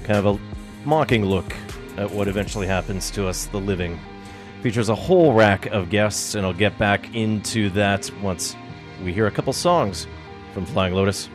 [0.03, 1.53] Kind of a mocking look
[1.98, 3.99] at what eventually happens to us, the living.
[4.61, 8.55] Features a whole rack of guests, and I'll get back into that once
[9.03, 10.05] we hear a couple songs
[10.53, 11.29] from Flying Lotus.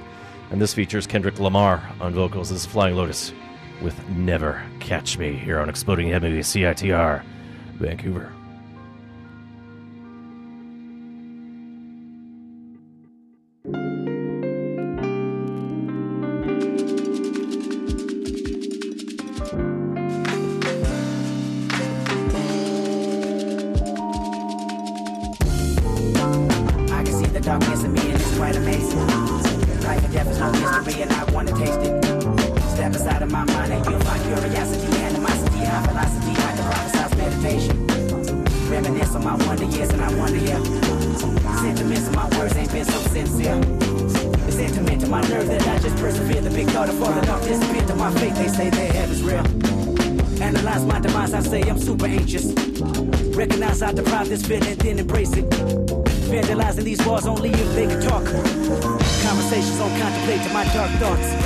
[0.51, 2.53] And this features Kendrick Lamar on vocals.
[2.53, 3.33] Is Flying Lotus
[3.83, 7.25] with Never Catch Me here on Exploding Head Movie CITR,
[7.75, 8.36] Vancouver.
[28.37, 28.99] Quite amazing.
[29.81, 32.05] Life and death is no mystery and I wanna taste it.
[32.75, 37.17] Step aside of my mind and you'll find curiosity, animosity, high velocity, I can prophesize
[37.17, 37.87] meditation.
[38.71, 40.63] Reminisce on my wonder years and I wonder, yeah.
[41.63, 43.59] Sentiments of my words ain't been so sincere.
[43.59, 46.43] The sentiment to my nerve that I just persevere.
[46.43, 48.37] The big thought of falling off disappear to my faith.
[48.37, 49.47] They say their heaven's real.
[50.43, 52.53] Analyze my demise, I say I'm super anxious.
[53.35, 56.06] Recognize I deprive this feeling, then embrace it.
[56.27, 58.25] Vandalizing these walls only if they can talk.
[58.25, 61.46] Conversations on contemplating my dark thoughts.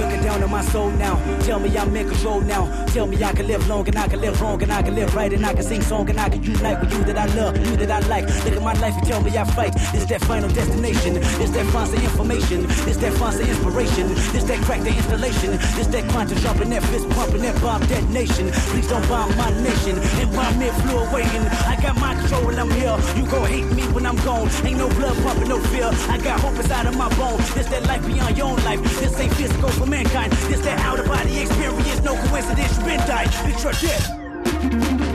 [0.00, 1.16] Looking down on my soul now.
[1.40, 2.86] Tell me I'm in control now.
[2.86, 5.14] Tell me I can live long and I can live wrong and I can live
[5.14, 7.56] right and I can sing song and I can unite with you that I love,
[7.58, 8.24] you that I like.
[8.44, 9.72] Look at my life and tell me I fight.
[9.94, 11.16] It's that final destination.
[11.16, 12.66] It's that of information.
[12.88, 14.06] It's that of inspiration.
[14.36, 15.52] It's that crack the installation.
[15.80, 18.50] It's that quantum jumping, that fist pumping, that bomb detonation.
[18.72, 19.98] Please don't bomb my nation.
[20.20, 22.96] And bomb me flew away and I got my control and I'm here.
[23.16, 24.48] You gon' hate me when I'm gone.
[24.64, 25.90] Ain't no blood pumping, no fear.
[26.08, 27.44] I got hope inside of my bones.
[27.56, 28.82] It's that life beyond your own life.
[29.00, 30.32] This ain't physical for mankind.
[30.32, 32.02] This that out of body experience.
[32.02, 33.28] No coincidence, You've been died.
[33.28, 35.05] Bitch, you're dead.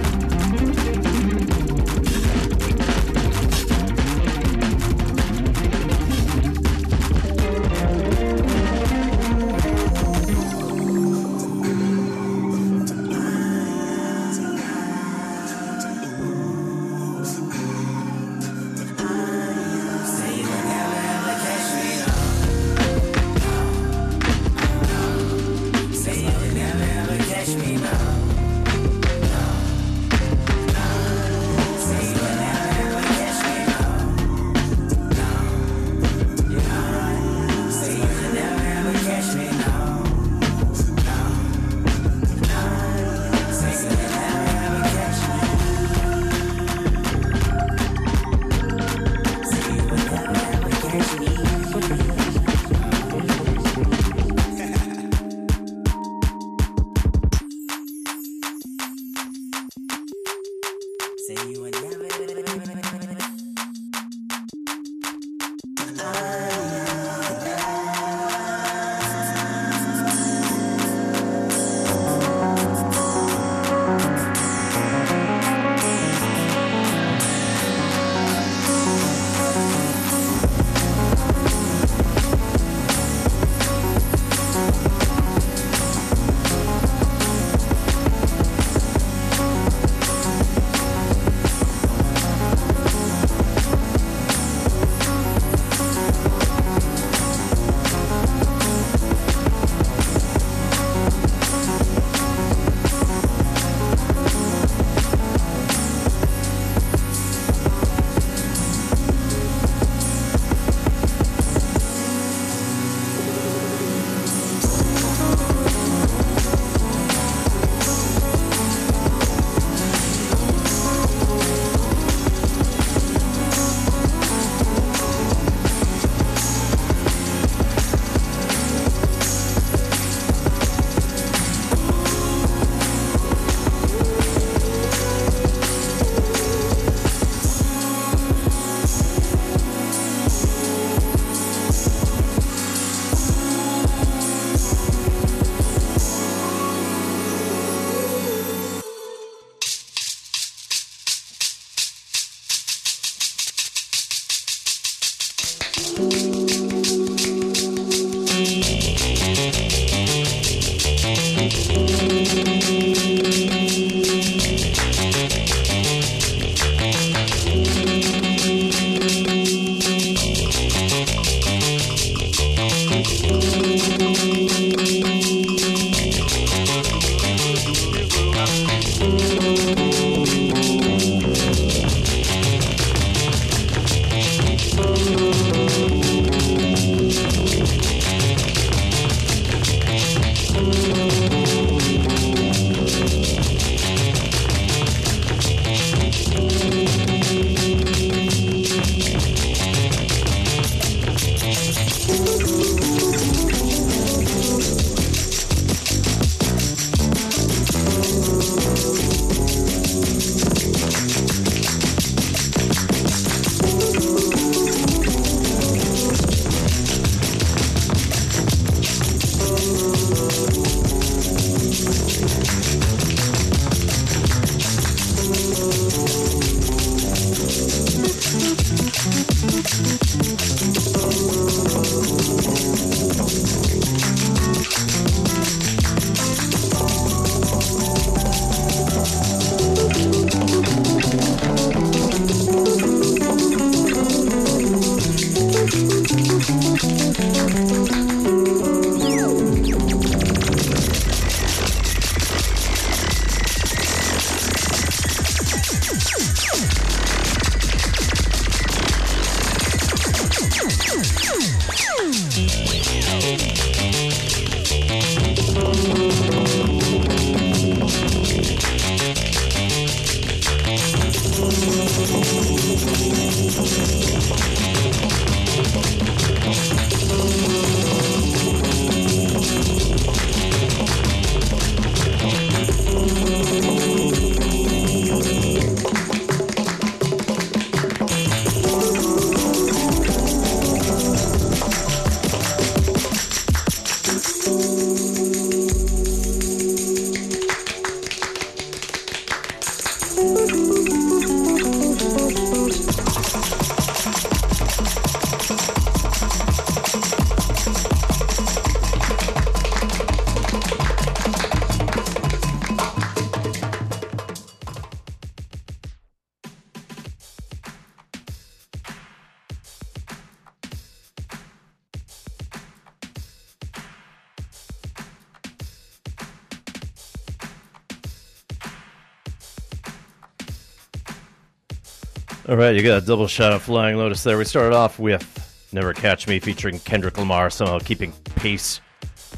[332.52, 334.38] All right, you got a double shot of Flying Lotus there.
[334.38, 338.82] We started off with Never Catch Me featuring Kendrick Lamar, somehow keeping pace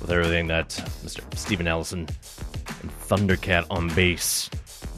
[0.02, 0.70] with everything that
[1.06, 1.22] Mr.
[1.38, 2.08] Steven Ellison
[2.82, 4.50] and Thundercat on bass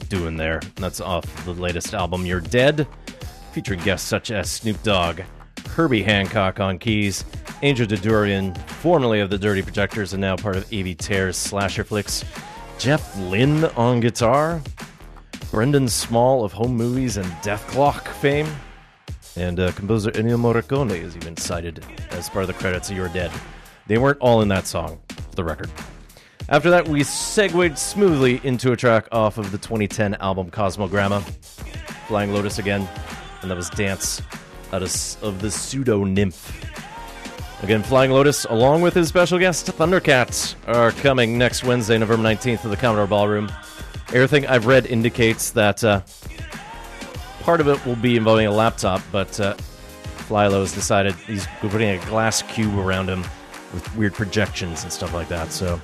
[0.08, 0.62] doing there.
[0.76, 2.88] That's off the latest album, You're Dead,
[3.52, 5.20] featuring guests such as Snoop Dogg,
[5.68, 7.22] Herbie Hancock on keys,
[7.60, 12.24] Angel Deradoorian, formerly of the Dirty Projectors and now part of Avey Tare's Slasher Flicks,
[12.78, 14.62] Jeff Lynne on guitar,
[15.50, 18.48] Brendan Small of Home Movies and Dethklok fame,
[19.36, 23.08] and uh, composer Ennio Morricone is even cited as part of the credits of You're
[23.10, 23.30] Dead.
[23.86, 24.98] They weren't all in that song,
[25.36, 25.70] the record.
[26.48, 31.22] After that, we segued smoothly into a track off of the 2010 album Cosmogramma,
[32.08, 32.88] Flying Lotus again,
[33.42, 34.20] and that was Dance
[34.72, 37.62] out of, of the Pseudo Nymph.
[37.62, 42.62] Again, Flying Lotus, along with his special guest, Thundercats, are coming next Wednesday, November 19th,
[42.62, 43.52] to the Commodore Ballroom.
[44.08, 46.00] Everything I've read indicates that uh,
[47.46, 49.54] part of it will be involving a laptop, but uh,
[50.26, 53.20] Flylo has decided he's putting a glass cube around him
[53.72, 55.80] with weird projections and stuff like that, so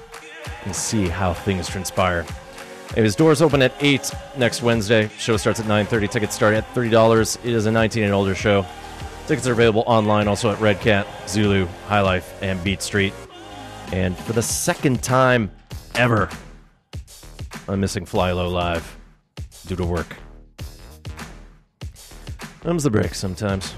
[0.65, 2.27] can see how things transpire.
[2.97, 5.09] His doors open at 8 next Wednesday.
[5.19, 6.11] Show starts at 9.30.
[6.11, 7.39] Tickets start at $30.
[7.45, 8.67] It is a 19 and older show.
[9.29, 13.15] Tickets are available online also at Red Cat, Zulu, High Life, and Beat Street.
[13.93, 15.53] And for the second time
[15.95, 16.29] ever,
[17.69, 18.99] I'm missing FlyLo Live
[19.69, 20.17] due to work.
[22.63, 23.75] Comes the break sometimes.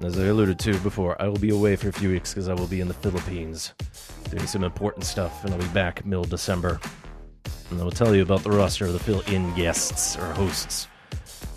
[0.00, 2.54] As I alluded to before, I will be away for a few weeks because I
[2.54, 3.74] will be in the Philippines
[4.30, 6.80] doing some important stuff, and I'll be back middle December.
[7.70, 10.88] And I will tell you about the roster of the fill-in guests or hosts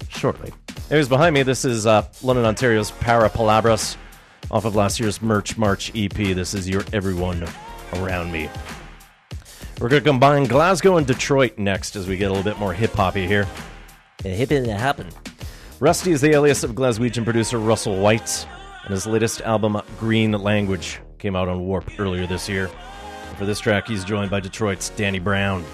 [0.10, 0.52] shortly.
[0.90, 3.96] Anyways, behind me, this is uh, London, Ontario's Para Palabras
[4.52, 6.12] off of last year's Merch March EP.
[6.12, 7.48] This is your Everyone
[7.94, 8.50] Around Me.
[9.80, 12.74] We're going to combine Glasgow and Detroit next as we get a little bit more
[12.74, 13.48] hip hoppy here.
[14.22, 15.08] Hip it happen.
[15.82, 18.46] Rustie is the alias of Glaswegian producer Russell Whyte,
[18.84, 22.70] and his latest album, Green Language, came out on Warp earlier this year.
[23.30, 25.66] And for this track, he's joined by Detroit's Danny Brown.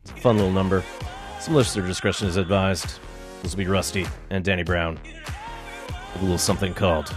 [0.00, 0.82] It's a fun little number.
[1.38, 2.98] Some listener discretion is advised.
[3.42, 7.14] This will be Rustie and Danny Brown with a little something called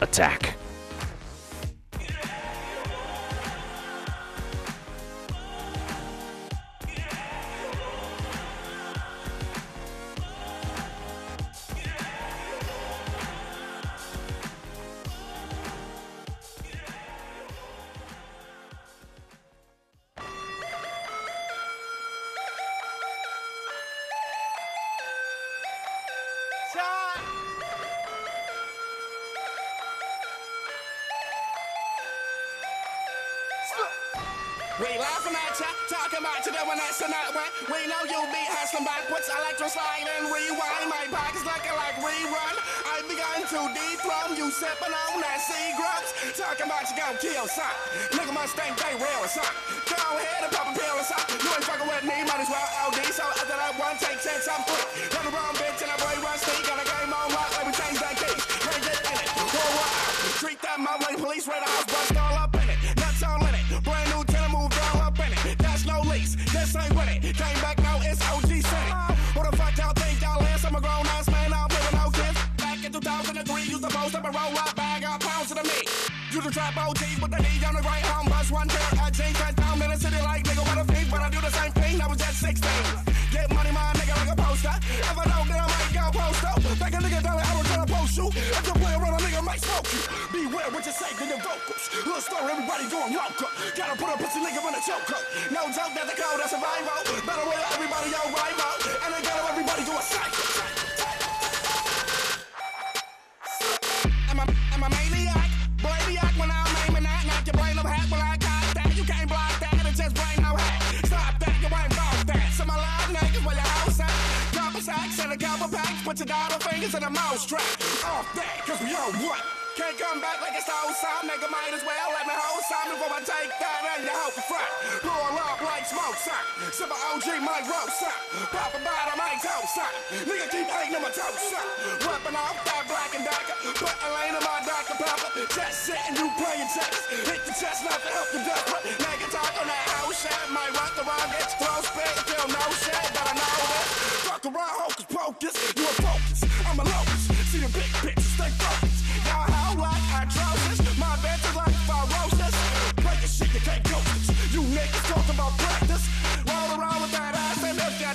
[0.00, 0.54] Attak.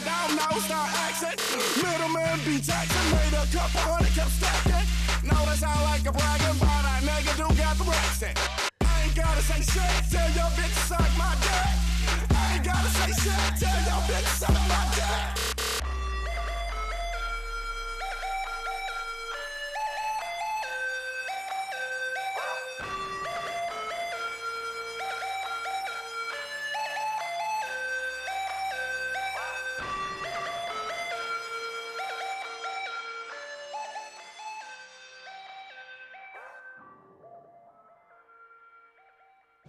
[0.04, 0.94] Don't know, start.
[1.82, 4.74] Middleman be Jackson made a couple hundred, kept stacking.
[5.54, 8.34] That sound like a bragging, but I nigga do got the.
[8.82, 12.34] I ain't gotta say shit, tell your bitch suck my dick.
[12.36, 14.63] I ain't gotta say shit, tell your bitch suck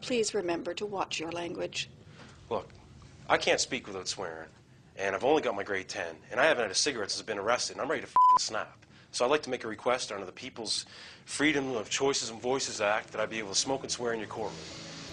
[0.04, 1.88] Please remember to watch your language.
[2.50, 2.68] Look,
[3.26, 4.50] I can't speak without swearing,
[4.96, 7.26] and I've only got my grade 10, and I haven't had a cigarette since I've
[7.26, 8.84] been arrested, and I'm ready to fing snap.
[9.12, 10.84] So I'd like to make a request under the People's
[11.24, 14.18] Freedom of Choices and Voices Act that I be able to smoke and swear in
[14.18, 14.60] your courtroom.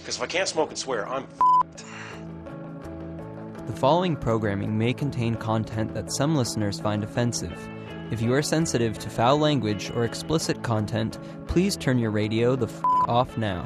[0.01, 1.85] Because if I can't smoke and swear, I'm f***ed.
[3.68, 7.57] The following programming may contain content that some listeners find offensive.
[8.11, 12.65] If you are sensitive to foul language or explicit content, please turn your radio the
[12.68, 13.65] f off now.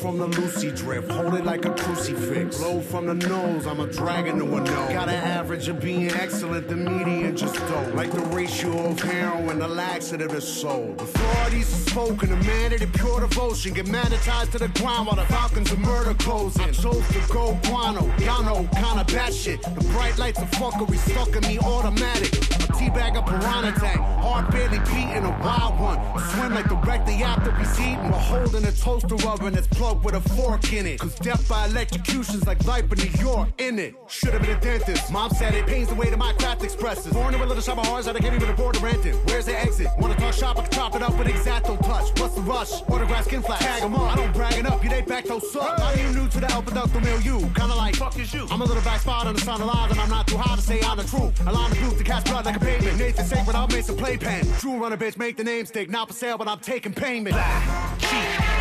[0.00, 2.56] From the Lucy drip, hold it like a crucifix.
[2.56, 4.88] Blow from the nose, I'm a dragon to a no.
[4.88, 7.94] Got an average of being excellent, the median just don't.
[7.94, 11.00] Like the ratio of heroin, the laxative is sold.
[11.00, 13.74] Authorities are spoken, a man of pure devotion.
[13.74, 16.62] Get magnetized to the ground while the falcons of murder closing.
[16.62, 19.60] I chose to go guano, y'all know, kinda bad shit.
[19.62, 22.32] The bright lights of fuckery stuck in me automatic.
[22.32, 25.98] A teabag a piranha tank, heart barely beating a wild one.
[26.30, 28.10] Swim like the wreck the after he's eating.
[28.10, 31.00] We're holding a toaster oven that's plugged with a fork in it.
[31.00, 33.94] Cause death by electrocution's like life in New York, in it.
[34.08, 35.12] Should've been a dentist.
[35.12, 37.12] Mom said it pains the way that my craft expresses.
[37.12, 39.14] Born in a little shop of that I can't even afford to rent it.
[39.26, 39.88] Where's the exit?
[39.98, 42.18] Wanna talk shop, I can chop it up with exacto touch.
[42.20, 42.82] What's the rush?
[42.88, 43.60] Autograph skin flash.
[43.60, 44.12] Tag 'em up.
[44.12, 45.78] I don't bragging up, you they back those suck.
[45.78, 47.40] Are you new to the Alpha Delta milieu?
[47.54, 48.46] Kinda like, fuck is you?
[48.50, 50.62] I'm a little back spot on the sun alive, and I'm not too high to
[50.62, 51.34] say I'm the truth.
[51.46, 52.98] A line of proof to cast blood like a pavement.
[52.98, 54.46] Nathan sacred, I'll make some playpen.
[54.58, 55.90] True run a bitch, make the name stick.
[55.90, 57.36] Not for sale, but I'm taking payment.
[57.36, 58.59] Lie,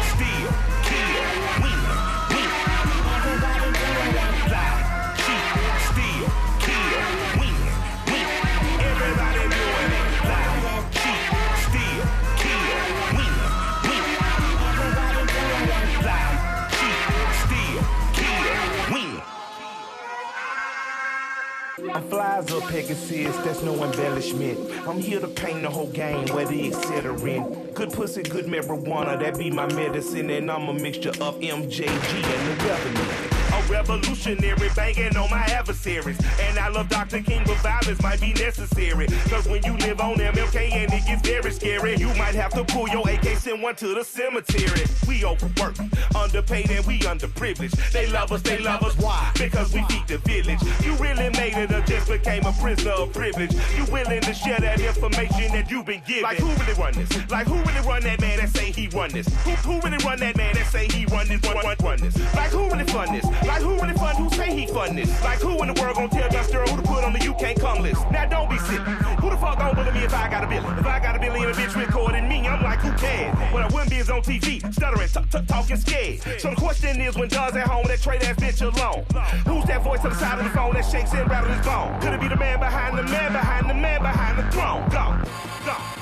[21.94, 24.60] I'm flies up Pegasus, that's no embellishment.
[24.88, 27.72] I'm here to paint the whole game, whether it's in.
[27.74, 30.30] Good pussy, good marijuana, that be my medicine.
[30.30, 33.39] And I'm a mixture of MJG and the revenue.
[33.68, 36.18] Revolutionary banging on my adversaries.
[36.42, 37.22] And I love Dr.
[37.22, 39.08] King, but violence might be necessary.
[39.30, 42.64] Cause when you live on MLK and it gets very scary, you might have to
[42.64, 44.86] pull your AK, send one to the cemetery.
[45.08, 45.76] We overwork,
[46.16, 47.92] underpaid, and we underprivileged.
[47.92, 48.96] They love us, they love us.
[48.98, 49.32] Why?
[49.36, 50.60] Because we feed the village.
[50.84, 53.54] You really made it or just became a prisoner of privilege.
[53.78, 56.24] You willing to share that information that you've been given.
[56.24, 57.30] Like who really run this?
[57.30, 59.28] Like who really run that man that say he run this?
[59.44, 62.18] Who, who really run that man that say he run this, run, run, run this?
[62.36, 63.26] Like who really fund this?
[63.50, 65.10] Like who really fund who say he fund this?
[65.24, 67.60] Like who in the world gonna tell Dusty who to put on the you can't
[67.60, 68.00] come list?
[68.12, 68.94] Now don't be silly.
[69.22, 70.78] Who the fuck gonna believe me if I got a billion?
[70.78, 73.36] If I got a billion and a bitch recording me, I'm like, who cares?
[73.52, 76.22] What I wouldn't be is on TV, stuttering, t- talking scared.
[76.40, 79.04] So the question is, when Doug's at home, that trade ass bitch alone.
[79.48, 82.00] Who's that voice on the side of the phone that shakes and rattles his bone?
[82.02, 84.88] Could it be the man behind the man behind the man behind the throne?
[84.90, 85.18] Go,
[85.66, 85.99] go.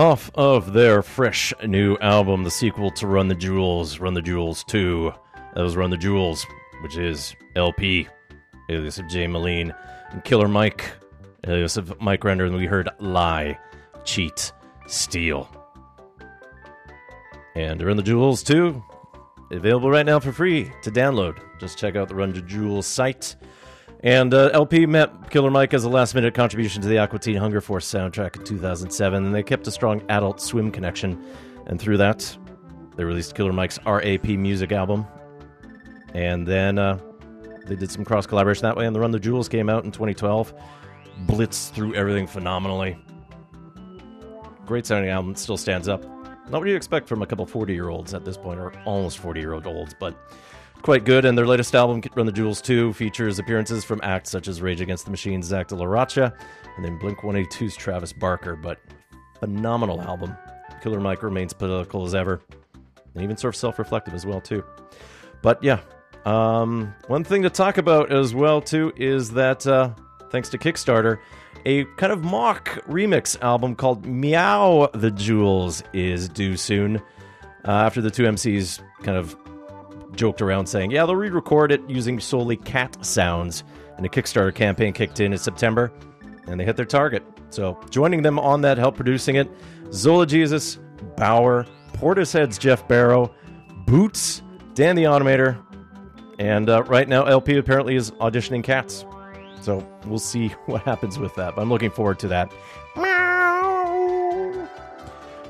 [0.00, 4.64] Off of their fresh new album, the sequel to Run the Jewels, Run the Jewels
[4.64, 5.12] 2.
[5.54, 6.46] That was Run the Jewels,
[6.82, 8.08] which is El-P,
[8.70, 9.74] alias of Jaime Meline,
[10.10, 10.90] and Killer Mike,
[11.46, 13.58] alias of Mike Render, and we heard Lie,
[14.04, 14.52] Cheat,
[14.86, 15.46] Steal.
[17.54, 18.82] And Run the Jewels, too.
[19.50, 21.38] Available right now for free to download.
[21.60, 23.36] Just check out the Run the Jewels site.
[24.02, 27.36] And uh, El-P met Killer Mike as a last minute contribution to the Aqua Teen
[27.36, 31.22] Hunger Force soundtrack in 2007, and they kept a strong adult swim connection.
[31.66, 32.36] And through that,
[32.96, 35.06] they released Killer Mike's RAP music album.
[36.14, 36.98] And then uh,
[37.66, 39.90] they did some cross collaboration that way, and the Run the Jewels came out in
[39.90, 40.54] 2012.
[41.26, 42.96] Blitzed through everything phenomenally.
[44.64, 46.02] Great sounding album, still stands up.
[46.48, 49.18] Not what you'd expect from a couple 40 year olds at this point, or almost
[49.18, 50.16] 40 year old olds, but
[50.80, 51.24] quite good.
[51.24, 54.80] And their latest album, Run the Jewels 2, features appearances from acts such as Rage
[54.80, 56.34] Against the Machine's Zach De La Rocha
[56.76, 58.56] and then Blink 182's Travis Barker.
[58.56, 58.78] But
[59.38, 60.36] phenomenal album.
[60.82, 62.40] Killer Mike remains political as ever,
[63.14, 64.64] and even sort of self reflective as well, too.
[65.42, 65.80] But yeah,
[66.24, 69.90] um, one thing to talk about as well, too, is that uh,
[70.30, 71.18] thanks to Kickstarter,
[71.66, 76.96] a kind of mock remix album called Meow the Jewels is due soon.
[77.66, 79.36] Uh, after the two MCs kind of
[80.14, 83.64] joked around saying, yeah, they'll re record it using solely cat sounds.
[83.96, 85.92] And a Kickstarter campaign kicked in in September,
[86.46, 87.22] and they hit their target.
[87.50, 89.50] So, joining them on that, help producing it,
[89.92, 90.78] Zola Jesus,
[91.16, 93.34] Baauer, Portishead's Geoff Barrow,
[93.86, 94.42] Boots,
[94.74, 95.62] Dan the Automator,
[96.38, 99.04] and uh, right now El-P apparently is auditioning cats.
[99.60, 101.54] So we'll see what happens with that.
[101.54, 102.52] But I'm looking forward to that.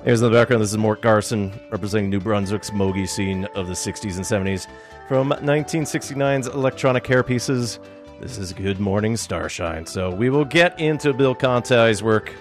[0.02, 0.62] Here's in the background.
[0.62, 4.66] This is Mort Garson representing New Brunswick's Moog scene of the 60s and 70s.
[5.06, 7.78] From 1969's electronic hair pieces,
[8.18, 9.84] this is Good Morning Starshine.
[9.84, 12.32] So we will get into Bill Conti's work,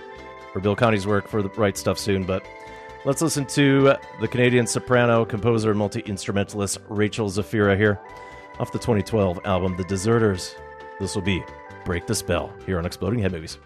[0.55, 2.45] or Bill Conti's work for the right stuff soon, but
[3.03, 7.99] let's listen to the Canadian soprano, composer, and multi instrumentalist Rachel Zeffira here
[8.59, 10.55] off the 2012 album The Deserters.
[11.01, 11.43] This will be
[11.83, 13.57] Break the Spell here on Exploding Head Movies.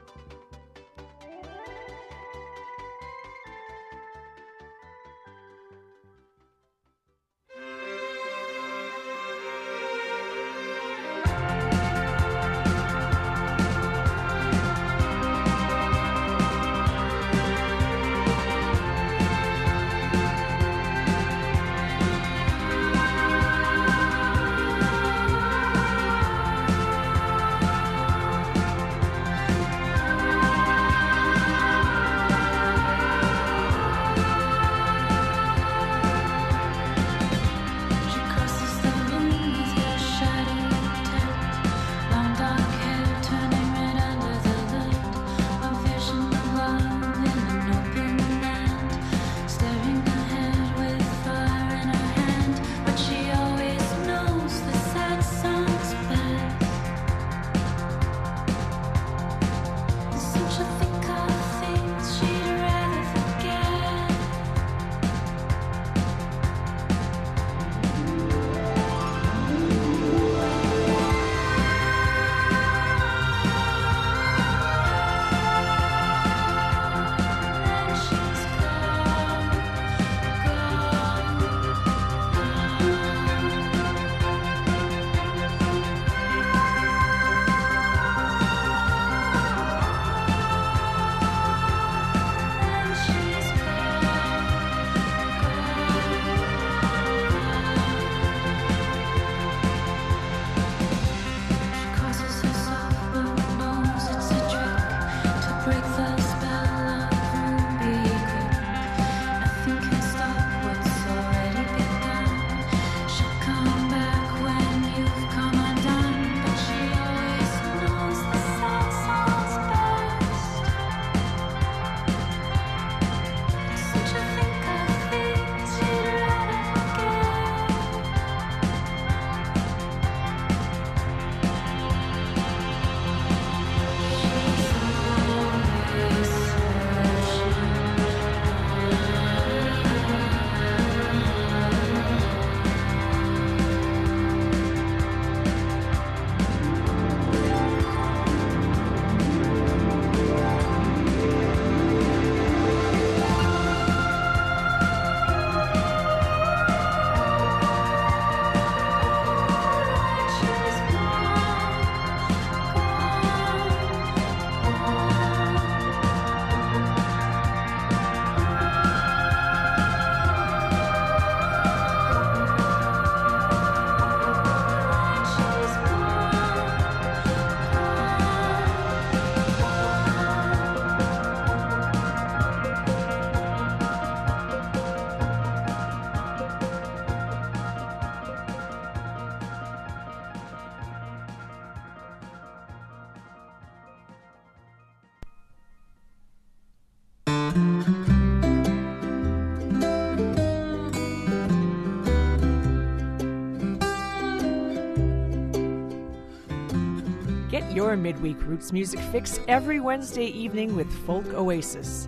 [207.84, 212.08] Your midweek roots music fix every Wednesday evening with Folk Oasis,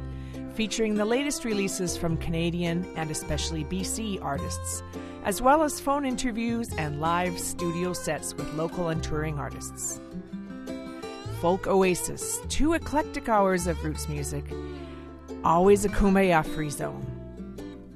[0.54, 4.84] featuring the latest releases from Canadian and especially BC artists,
[5.26, 10.00] as well as phone interviews and live studio sets with local and touring artists.
[11.42, 14.46] Folk Oasis, two eclectic hours of roots music,
[15.44, 17.06] always a Kumbaya free zone.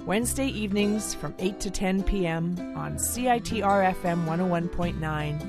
[0.06, 2.58] Wednesday evenings from 8 to 10 p.m.
[2.76, 5.49] on CITR FM 101.9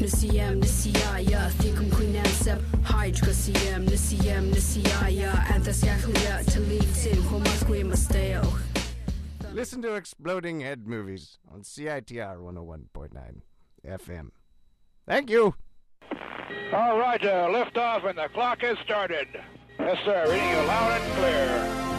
[0.00, 8.42] Nisiyam nisiyaya thikum kunansab hydra siyam nisiyam nisiyaya anthasyakuya talitin homaskwe masteo.
[9.52, 13.42] Listen to Exploding Head Movies on CITR 101.9
[13.84, 14.30] FM.
[15.06, 15.54] Thank you.
[16.72, 19.28] All right, uh, lift off and the clock has started.
[19.78, 20.24] Yes, sir.
[20.30, 21.89] Reading you loud and clear.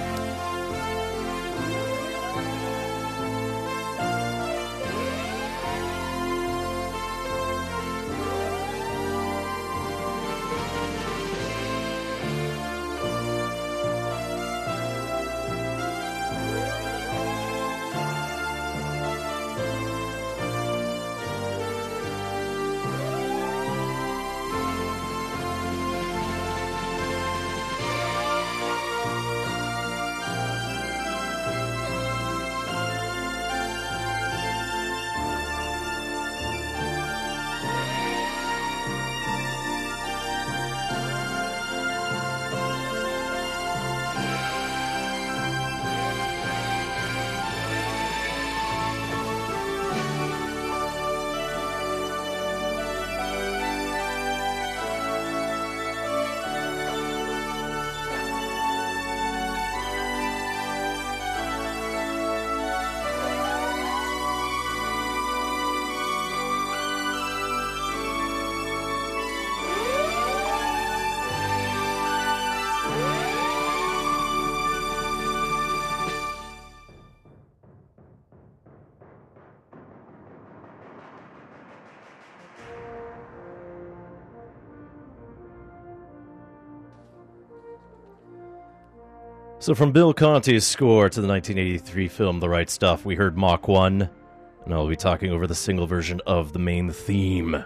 [89.62, 93.68] So, from Bill Conti's score to the 1983 film The Right Stuff, we heard Mach
[93.68, 94.10] 1,
[94.66, 97.64] and I'll be talking over the single version of the main theme.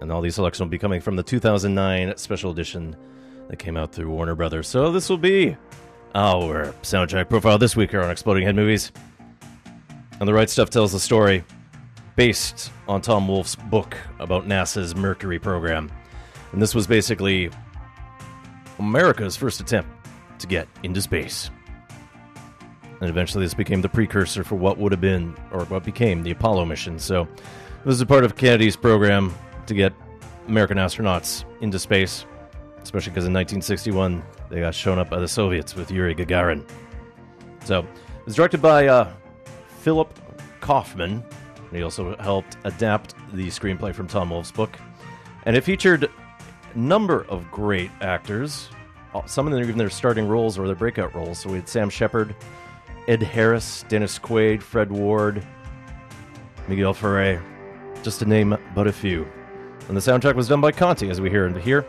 [0.00, 2.96] And all these selections will be coming from the 2009 special edition
[3.46, 4.66] that came out through Warner Brothers.
[4.66, 5.56] So, this will be
[6.16, 8.90] our soundtrack profile this week here on Exploding Head Movies.
[10.18, 11.44] And The Right Stuff tells the story
[12.16, 15.92] based on Tom Wolfe's book about NASA's Mercury program.
[16.50, 17.52] And this was basically
[18.82, 19.90] America's first attempt
[20.38, 21.50] to get into space.
[23.00, 26.30] And eventually, this became the precursor for what would have been, or what became, the
[26.30, 26.98] Apollo mission.
[26.98, 27.26] So,
[27.84, 29.34] this is a part of Kennedy's program
[29.66, 29.92] to get
[30.46, 32.24] American astronauts into space,
[32.82, 36.64] especially because in 1961 they got shown up by the Soviets with Yuri Gagarin.
[37.64, 39.12] So, it was directed by uh,
[39.80, 40.16] Philip
[40.60, 41.24] Kaufman,
[41.72, 44.76] he also helped adapt the screenplay from Tom Wolfe's book.
[45.44, 46.10] And it featured
[46.76, 48.68] number of great actors.
[49.14, 51.38] Uh, Some of them even their starting roles or their breakout roles.
[51.38, 52.34] So we had Sam Shepard,
[53.08, 55.44] Ed Harris, Dennis Quaid, Fred Ward,
[56.68, 57.42] Miguel Ferrer,
[58.02, 59.26] just to name but a few.
[59.88, 61.82] And the soundtrack was done by Conti, as we hear and hear.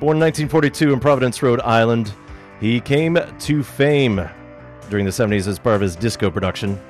[0.00, 2.12] Born in 1942 in Providence, Rhode Island,
[2.60, 4.28] he came to fame
[4.90, 6.80] during the 70s as part of his disco production.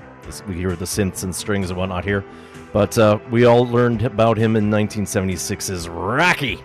[0.48, 2.24] We hear the synths and strings and whatnot here.
[2.72, 6.62] But uh, we all learned about him in 1976's Rocky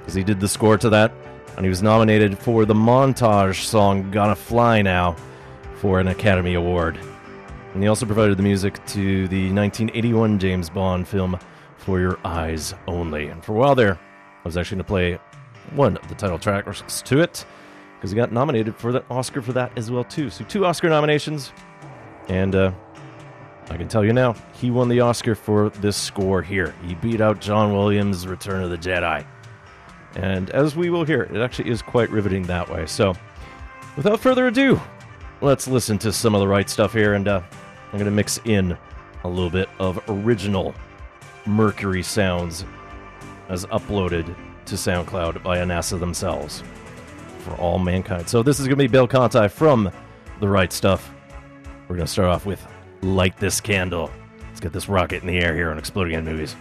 [0.00, 1.12] because he did the score to that,
[1.56, 5.16] and he was nominated for the montage song Gonna Fly Now
[5.76, 6.98] for an Academy Award.
[7.72, 11.38] And he also provided the music to the 1981 James Bond film
[11.78, 13.28] For Your Eyes Only.
[13.28, 15.18] And for a while there, I was actually going to play
[15.74, 17.44] one of the title tracks to it
[17.94, 20.30] because he got nominated for the Oscar for that as well too.
[20.30, 21.52] So two Oscar nominations,
[22.28, 22.72] and uh,
[23.68, 26.74] I can tell you now, he won the Oscar for this score here.
[26.84, 29.24] He beat out John Williams' Return of the Jedi.
[30.16, 32.86] And as we will hear, it actually is quite riveting that way.
[32.86, 33.14] So,
[33.96, 34.80] without further ado,
[35.40, 37.14] let's listen to some of the right stuff here.
[37.14, 37.42] And uh,
[37.86, 38.76] I'm going to mix in
[39.24, 40.74] a little bit of original
[41.46, 42.64] Mercury sounds
[43.48, 44.34] as uploaded
[44.66, 46.62] to SoundCloud by NASA themselves.
[47.40, 48.28] for all mankind.
[48.28, 49.90] So this is going to be Bill Conti from
[50.40, 51.12] The Right Stuff.
[51.88, 52.64] We're going to start off with
[53.02, 54.10] Light This Candle.
[54.48, 56.54] Let's get this rocket in the air here on Exploding Head Movies.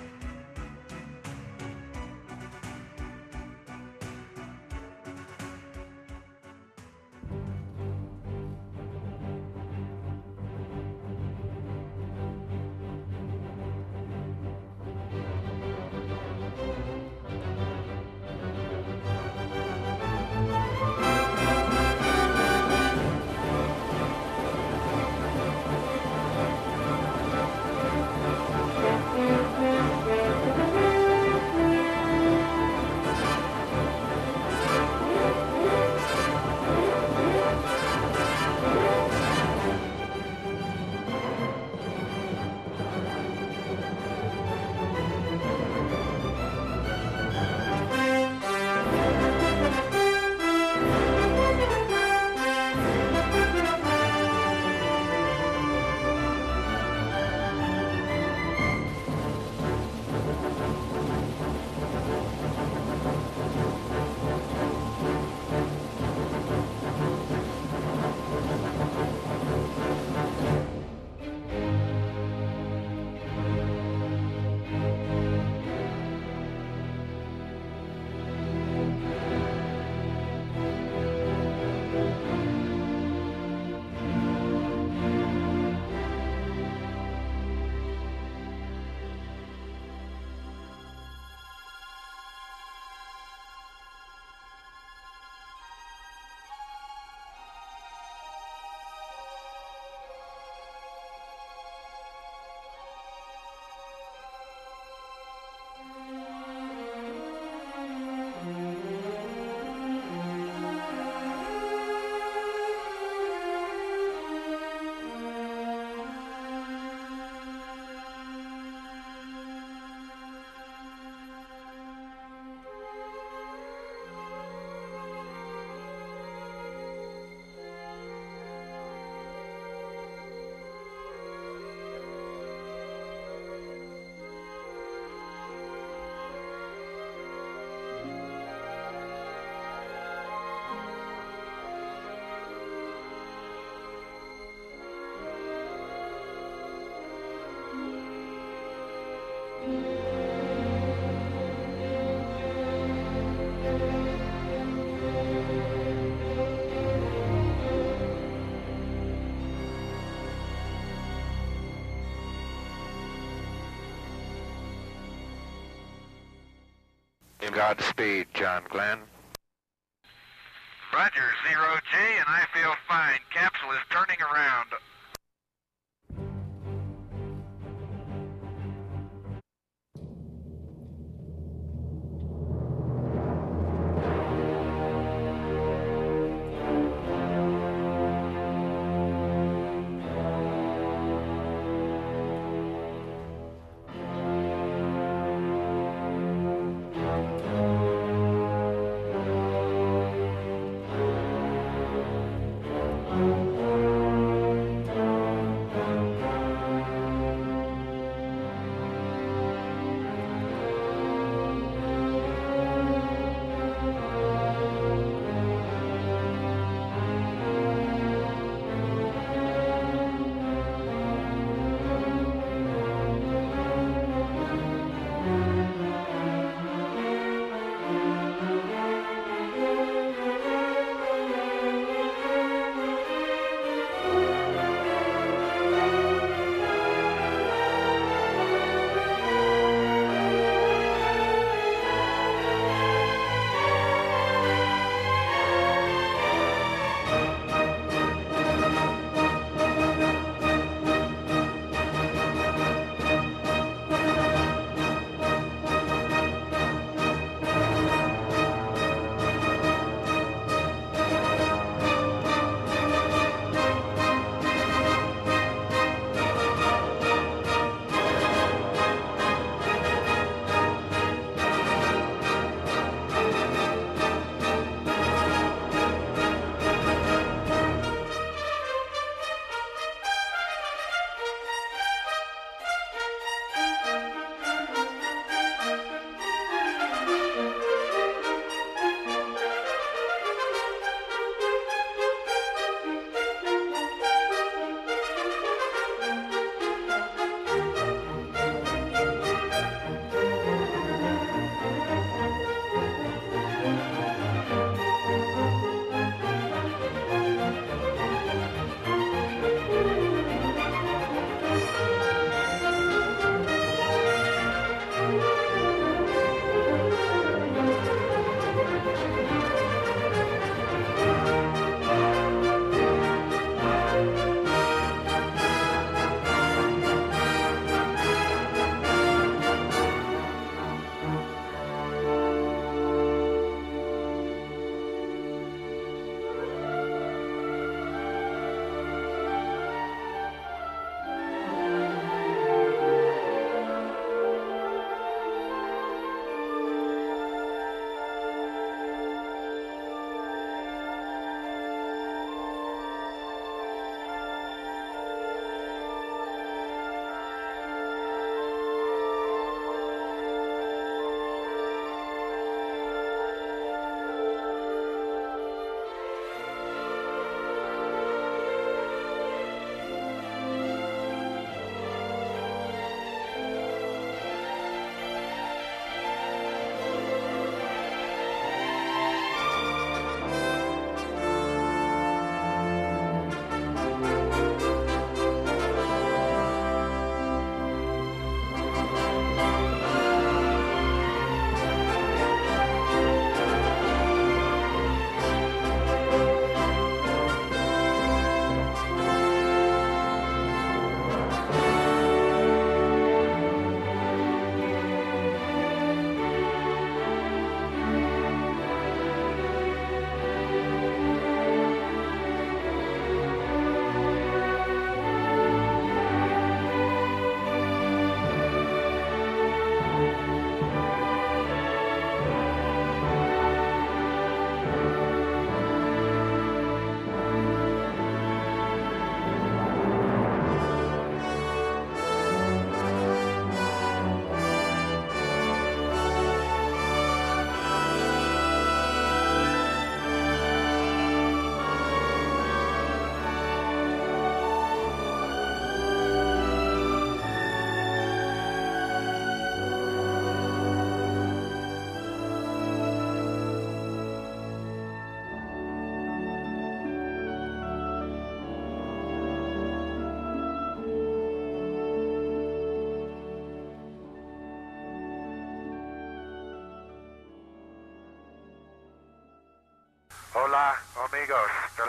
[167.69, 169.09] Godspeed, John Glenn.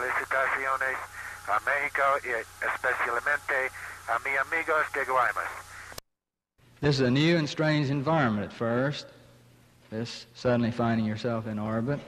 [0.01, 0.97] Felicitaciones
[1.47, 2.29] a México y
[2.65, 3.71] especialmente
[4.07, 5.47] a mi amigos de Guaymas.
[6.81, 9.05] This is a new and strange environment at first.
[9.91, 11.99] This suddenly finding yourself in orbit.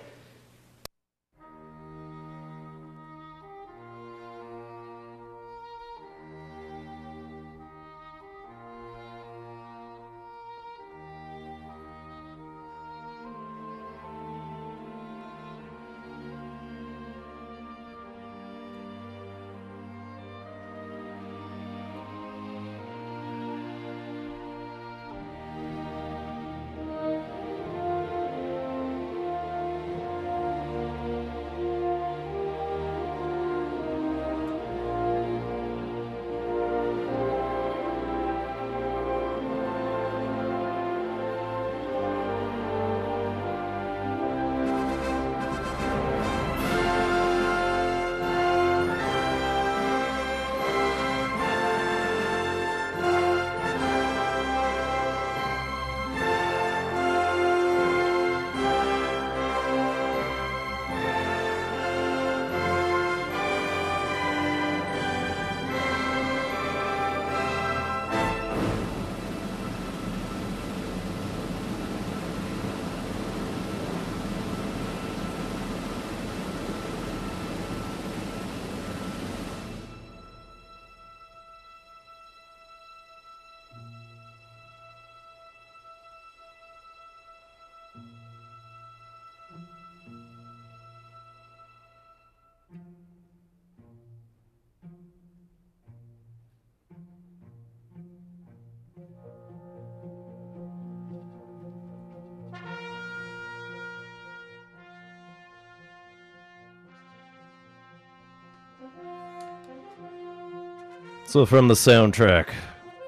[111.33, 112.49] So, from the soundtrack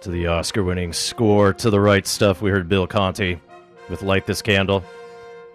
[0.01, 3.39] to the Oscar winning score to the right stuff, we heard Bill Conti
[3.87, 4.83] with Light This Candle.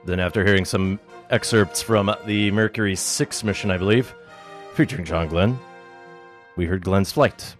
[0.04, 4.14] Then, after hearing some excerpts from the Mercury 6 mission, I believe,
[4.74, 5.58] featuring John Glenn,
[6.54, 7.56] we heard Glenn's Flight.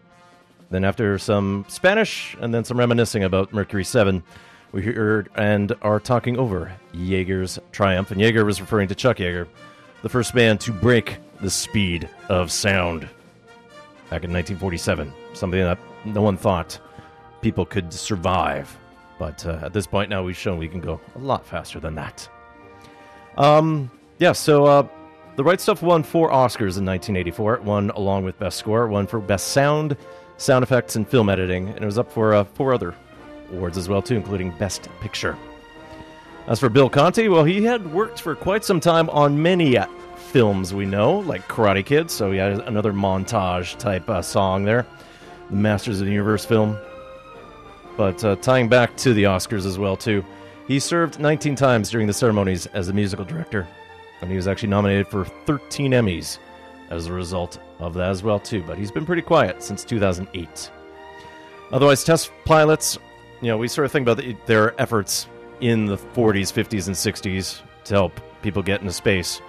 [0.71, 4.23] Then, after some Spanish and then some reminiscing about Mercury 7,
[4.71, 8.13] we heard and are talking over Yeager's Triumph.
[8.13, 9.49] And Jaeger was referring to Chuck Yeager,
[10.03, 13.09] the first man to break the speed of sound
[14.11, 15.13] back in 1947.
[15.35, 16.79] Something that no one thought
[17.41, 18.77] people could survive.
[19.19, 21.95] But uh, at this point now, we've shown we can go a lot faster than
[21.95, 22.29] that.
[23.39, 24.89] Um, yeah, so uh,
[25.37, 27.55] The Right Stuff won four Oscars in 1984.
[27.55, 29.97] It won along with Best Score, one for Best Sound,
[30.39, 31.69] Sound Effects, and Film Editing.
[31.69, 32.95] And it was up for uh, four other
[33.53, 35.37] awards as well, too, including Best Picture.
[36.49, 39.87] As for Bill Conti, well, he had worked for quite some time on many uh,
[40.31, 44.87] films we know, like Karate Kid, so he had another montage type uh, song there.
[45.51, 46.79] The Masters of the Universe film.
[47.97, 50.25] But uh, tying back to the Oscars as well, too,
[50.69, 53.67] he served 19 times during the ceremonies as a musical director,
[54.21, 56.39] and he was actually nominated for 13 Emmys
[56.91, 58.63] as a result of that as well, too.
[58.63, 60.71] But he's been pretty quiet since 2008.
[61.73, 62.99] Otherwise, test pilots,
[63.41, 65.27] you know, we sort of think about the, their efforts
[65.61, 69.41] in the 40s, 50s, and 60s to help people get into space.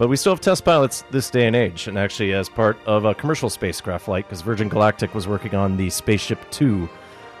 [0.00, 3.04] But we still have test pilots this day and age, and actually as part of
[3.04, 6.88] a commercial spacecraft flight, because Virgin Galactic was working on the Spaceship Two.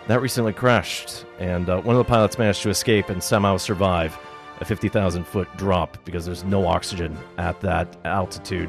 [0.08, 4.18] That recently crashed, and uh, one of the pilots managed to escape and somehow survive
[4.60, 8.68] a 50,000 foot drop because there's no oxygen at that altitude.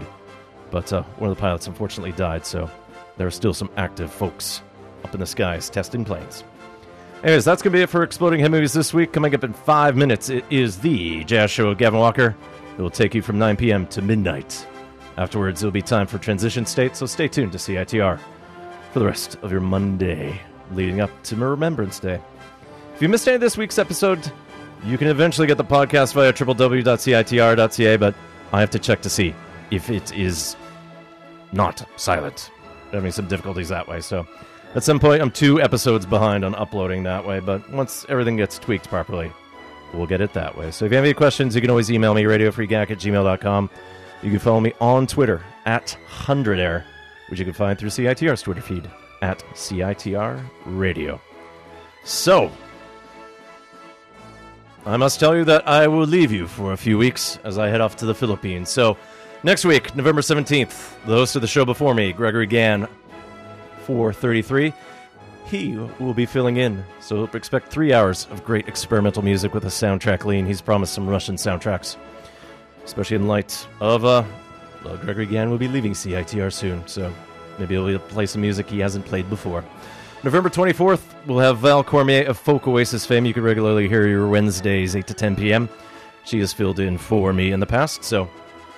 [0.69, 2.71] But uh, one of the pilots unfortunately died, so
[3.17, 4.61] there are still some active folks
[5.03, 6.45] up in the skies testing planes.
[7.25, 9.11] Anyways, that's going to be it for Exploding Head Movies this week.
[9.11, 12.37] Coming up in five minutes, it is the Jazz Show with Gavin Walker.
[12.77, 13.85] It will take you from 9 p.m.
[13.87, 14.67] to midnight.
[15.17, 18.19] Afterwards, it'll be time for Transition State, so stay tuned to CITR
[18.91, 20.39] for the rest of your Monday
[20.71, 22.19] leading up to Remembrance Day.
[22.95, 24.31] If you missed any of this week's episode,
[24.83, 28.15] you can eventually get the podcast via www.citr.ca, but
[28.53, 29.35] I have to check to see
[29.69, 30.55] if it is
[31.51, 32.51] not silent.
[32.87, 34.25] I'm having some difficulties that way, so
[34.75, 38.57] at some point I'm two episodes behind on uploading that way, but once everything gets
[38.57, 39.31] tweaked properly,
[39.93, 40.71] we'll get it that way.
[40.71, 43.69] So if you have any questions, you can always email me, radiofreegak at gmail.com.
[44.23, 46.83] You can follow me on Twitter at 100air,
[47.29, 48.89] which you can find through CITR's Twitter feed
[49.21, 51.19] at CITR Radio.
[52.03, 52.51] So,
[54.85, 57.67] I must tell you that I will leave you for a few weeks as I
[57.67, 58.69] head off to the Philippines.
[58.69, 58.97] So,
[59.43, 62.87] next week, November 17th, the host of the show before me, Gregory Gann,
[63.85, 64.73] 433,
[65.51, 66.83] he will be filling in.
[67.01, 70.45] So, expect three hours of great experimental music with a soundtrack lean.
[70.45, 71.97] He's promised some Russian soundtracks,
[72.85, 74.23] especially in light of uh,
[74.83, 77.13] Well, Gregory Gann will be leaving CITR soon, so
[77.59, 79.63] maybe he'll play some music he hasn't played before.
[80.23, 83.25] November 24th, we'll have Val Cormier of Folk Oasis fame.
[83.25, 85.67] You can regularly hear her Wednesdays, 8 to 10 p.m.
[86.23, 88.29] She has filled in for me in the past, so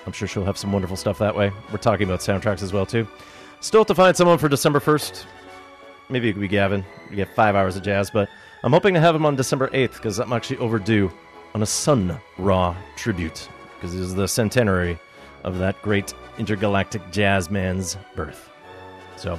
[0.06, 1.52] I'm sure she'll have some wonderful stuff that way.
[1.70, 3.06] We're talking about soundtracks as well, too.
[3.60, 5.24] Still to find someone for December 1st.
[6.08, 6.84] Maybe it could be Gavin.
[7.10, 8.28] We get five hours of jazz, but
[8.62, 11.10] I'm hoping to have him on December 8th because I'm actually overdue
[11.54, 14.98] on a Sun Ra tribute because it is the centenary
[15.44, 18.50] of that great intergalactic jazz man's birth.
[19.16, 19.38] So,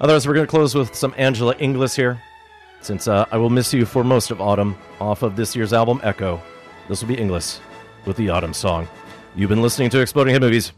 [0.00, 2.20] otherwise, we're going to close with some Angela Inglis here.
[2.80, 6.00] Since uh, I will miss you for most of autumn, off of this year's album
[6.04, 6.40] Echo,
[6.88, 7.60] this will be Inglis
[8.06, 8.88] with the autumn song.
[9.34, 10.72] You've been listening to Exploding Head Movies.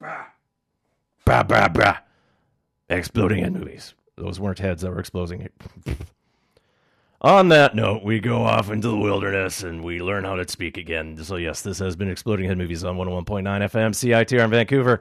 [0.00, 1.98] Brah, brah, brah.
[2.90, 3.94] Exploding Head Movies.
[4.16, 5.48] Those weren't heads that were exploding.
[7.20, 10.76] On that note, we go off into the wilderness and we learn how to speak
[10.76, 11.16] again.
[11.24, 15.00] So, yes, this has been Exploding Head Movies on 101.9 FM, CITR in Vancouver.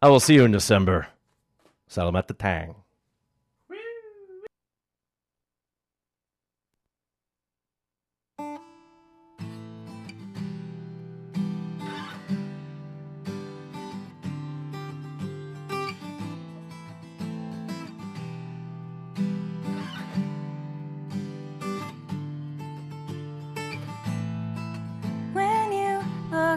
[0.00, 1.08] I will see you in December.
[1.90, 2.74] Salamat the Tang.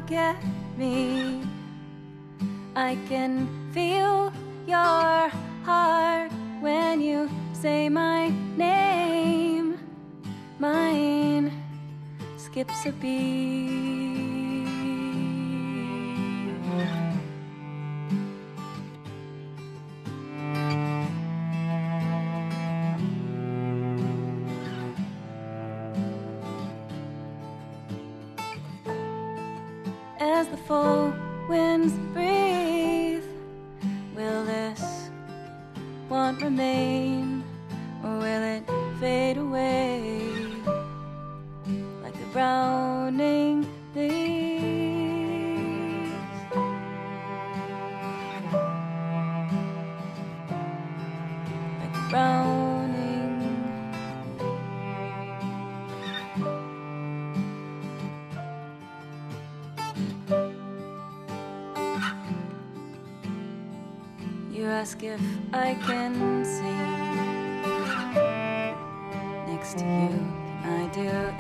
[0.10, 0.42] At
[0.78, 1.44] me,
[2.76, 4.32] I can feel
[4.66, 5.30] your
[5.64, 9.78] heart when you say my name.
[10.60, 11.52] Mine
[12.38, 13.92] skips a beat.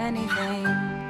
[0.01, 1.00] Anything?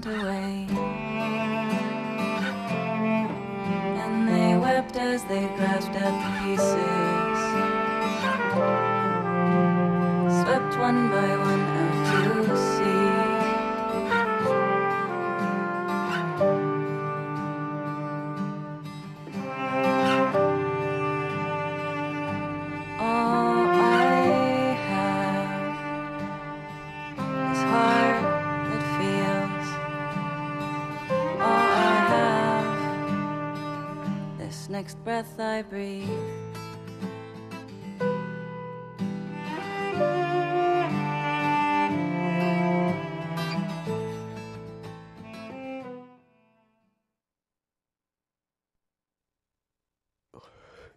[0.00, 0.23] Take
[35.04, 36.08] breath I breathe.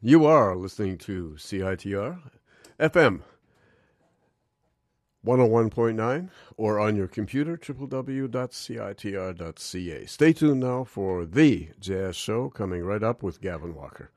[0.01, 2.19] You are listening to CITR
[2.79, 3.23] FM
[5.27, 8.25] 101.9 or on your computer www.citr.ca.
[10.05, 14.09] Stay tuned now for the jazz show coming right up with Gavin Walker.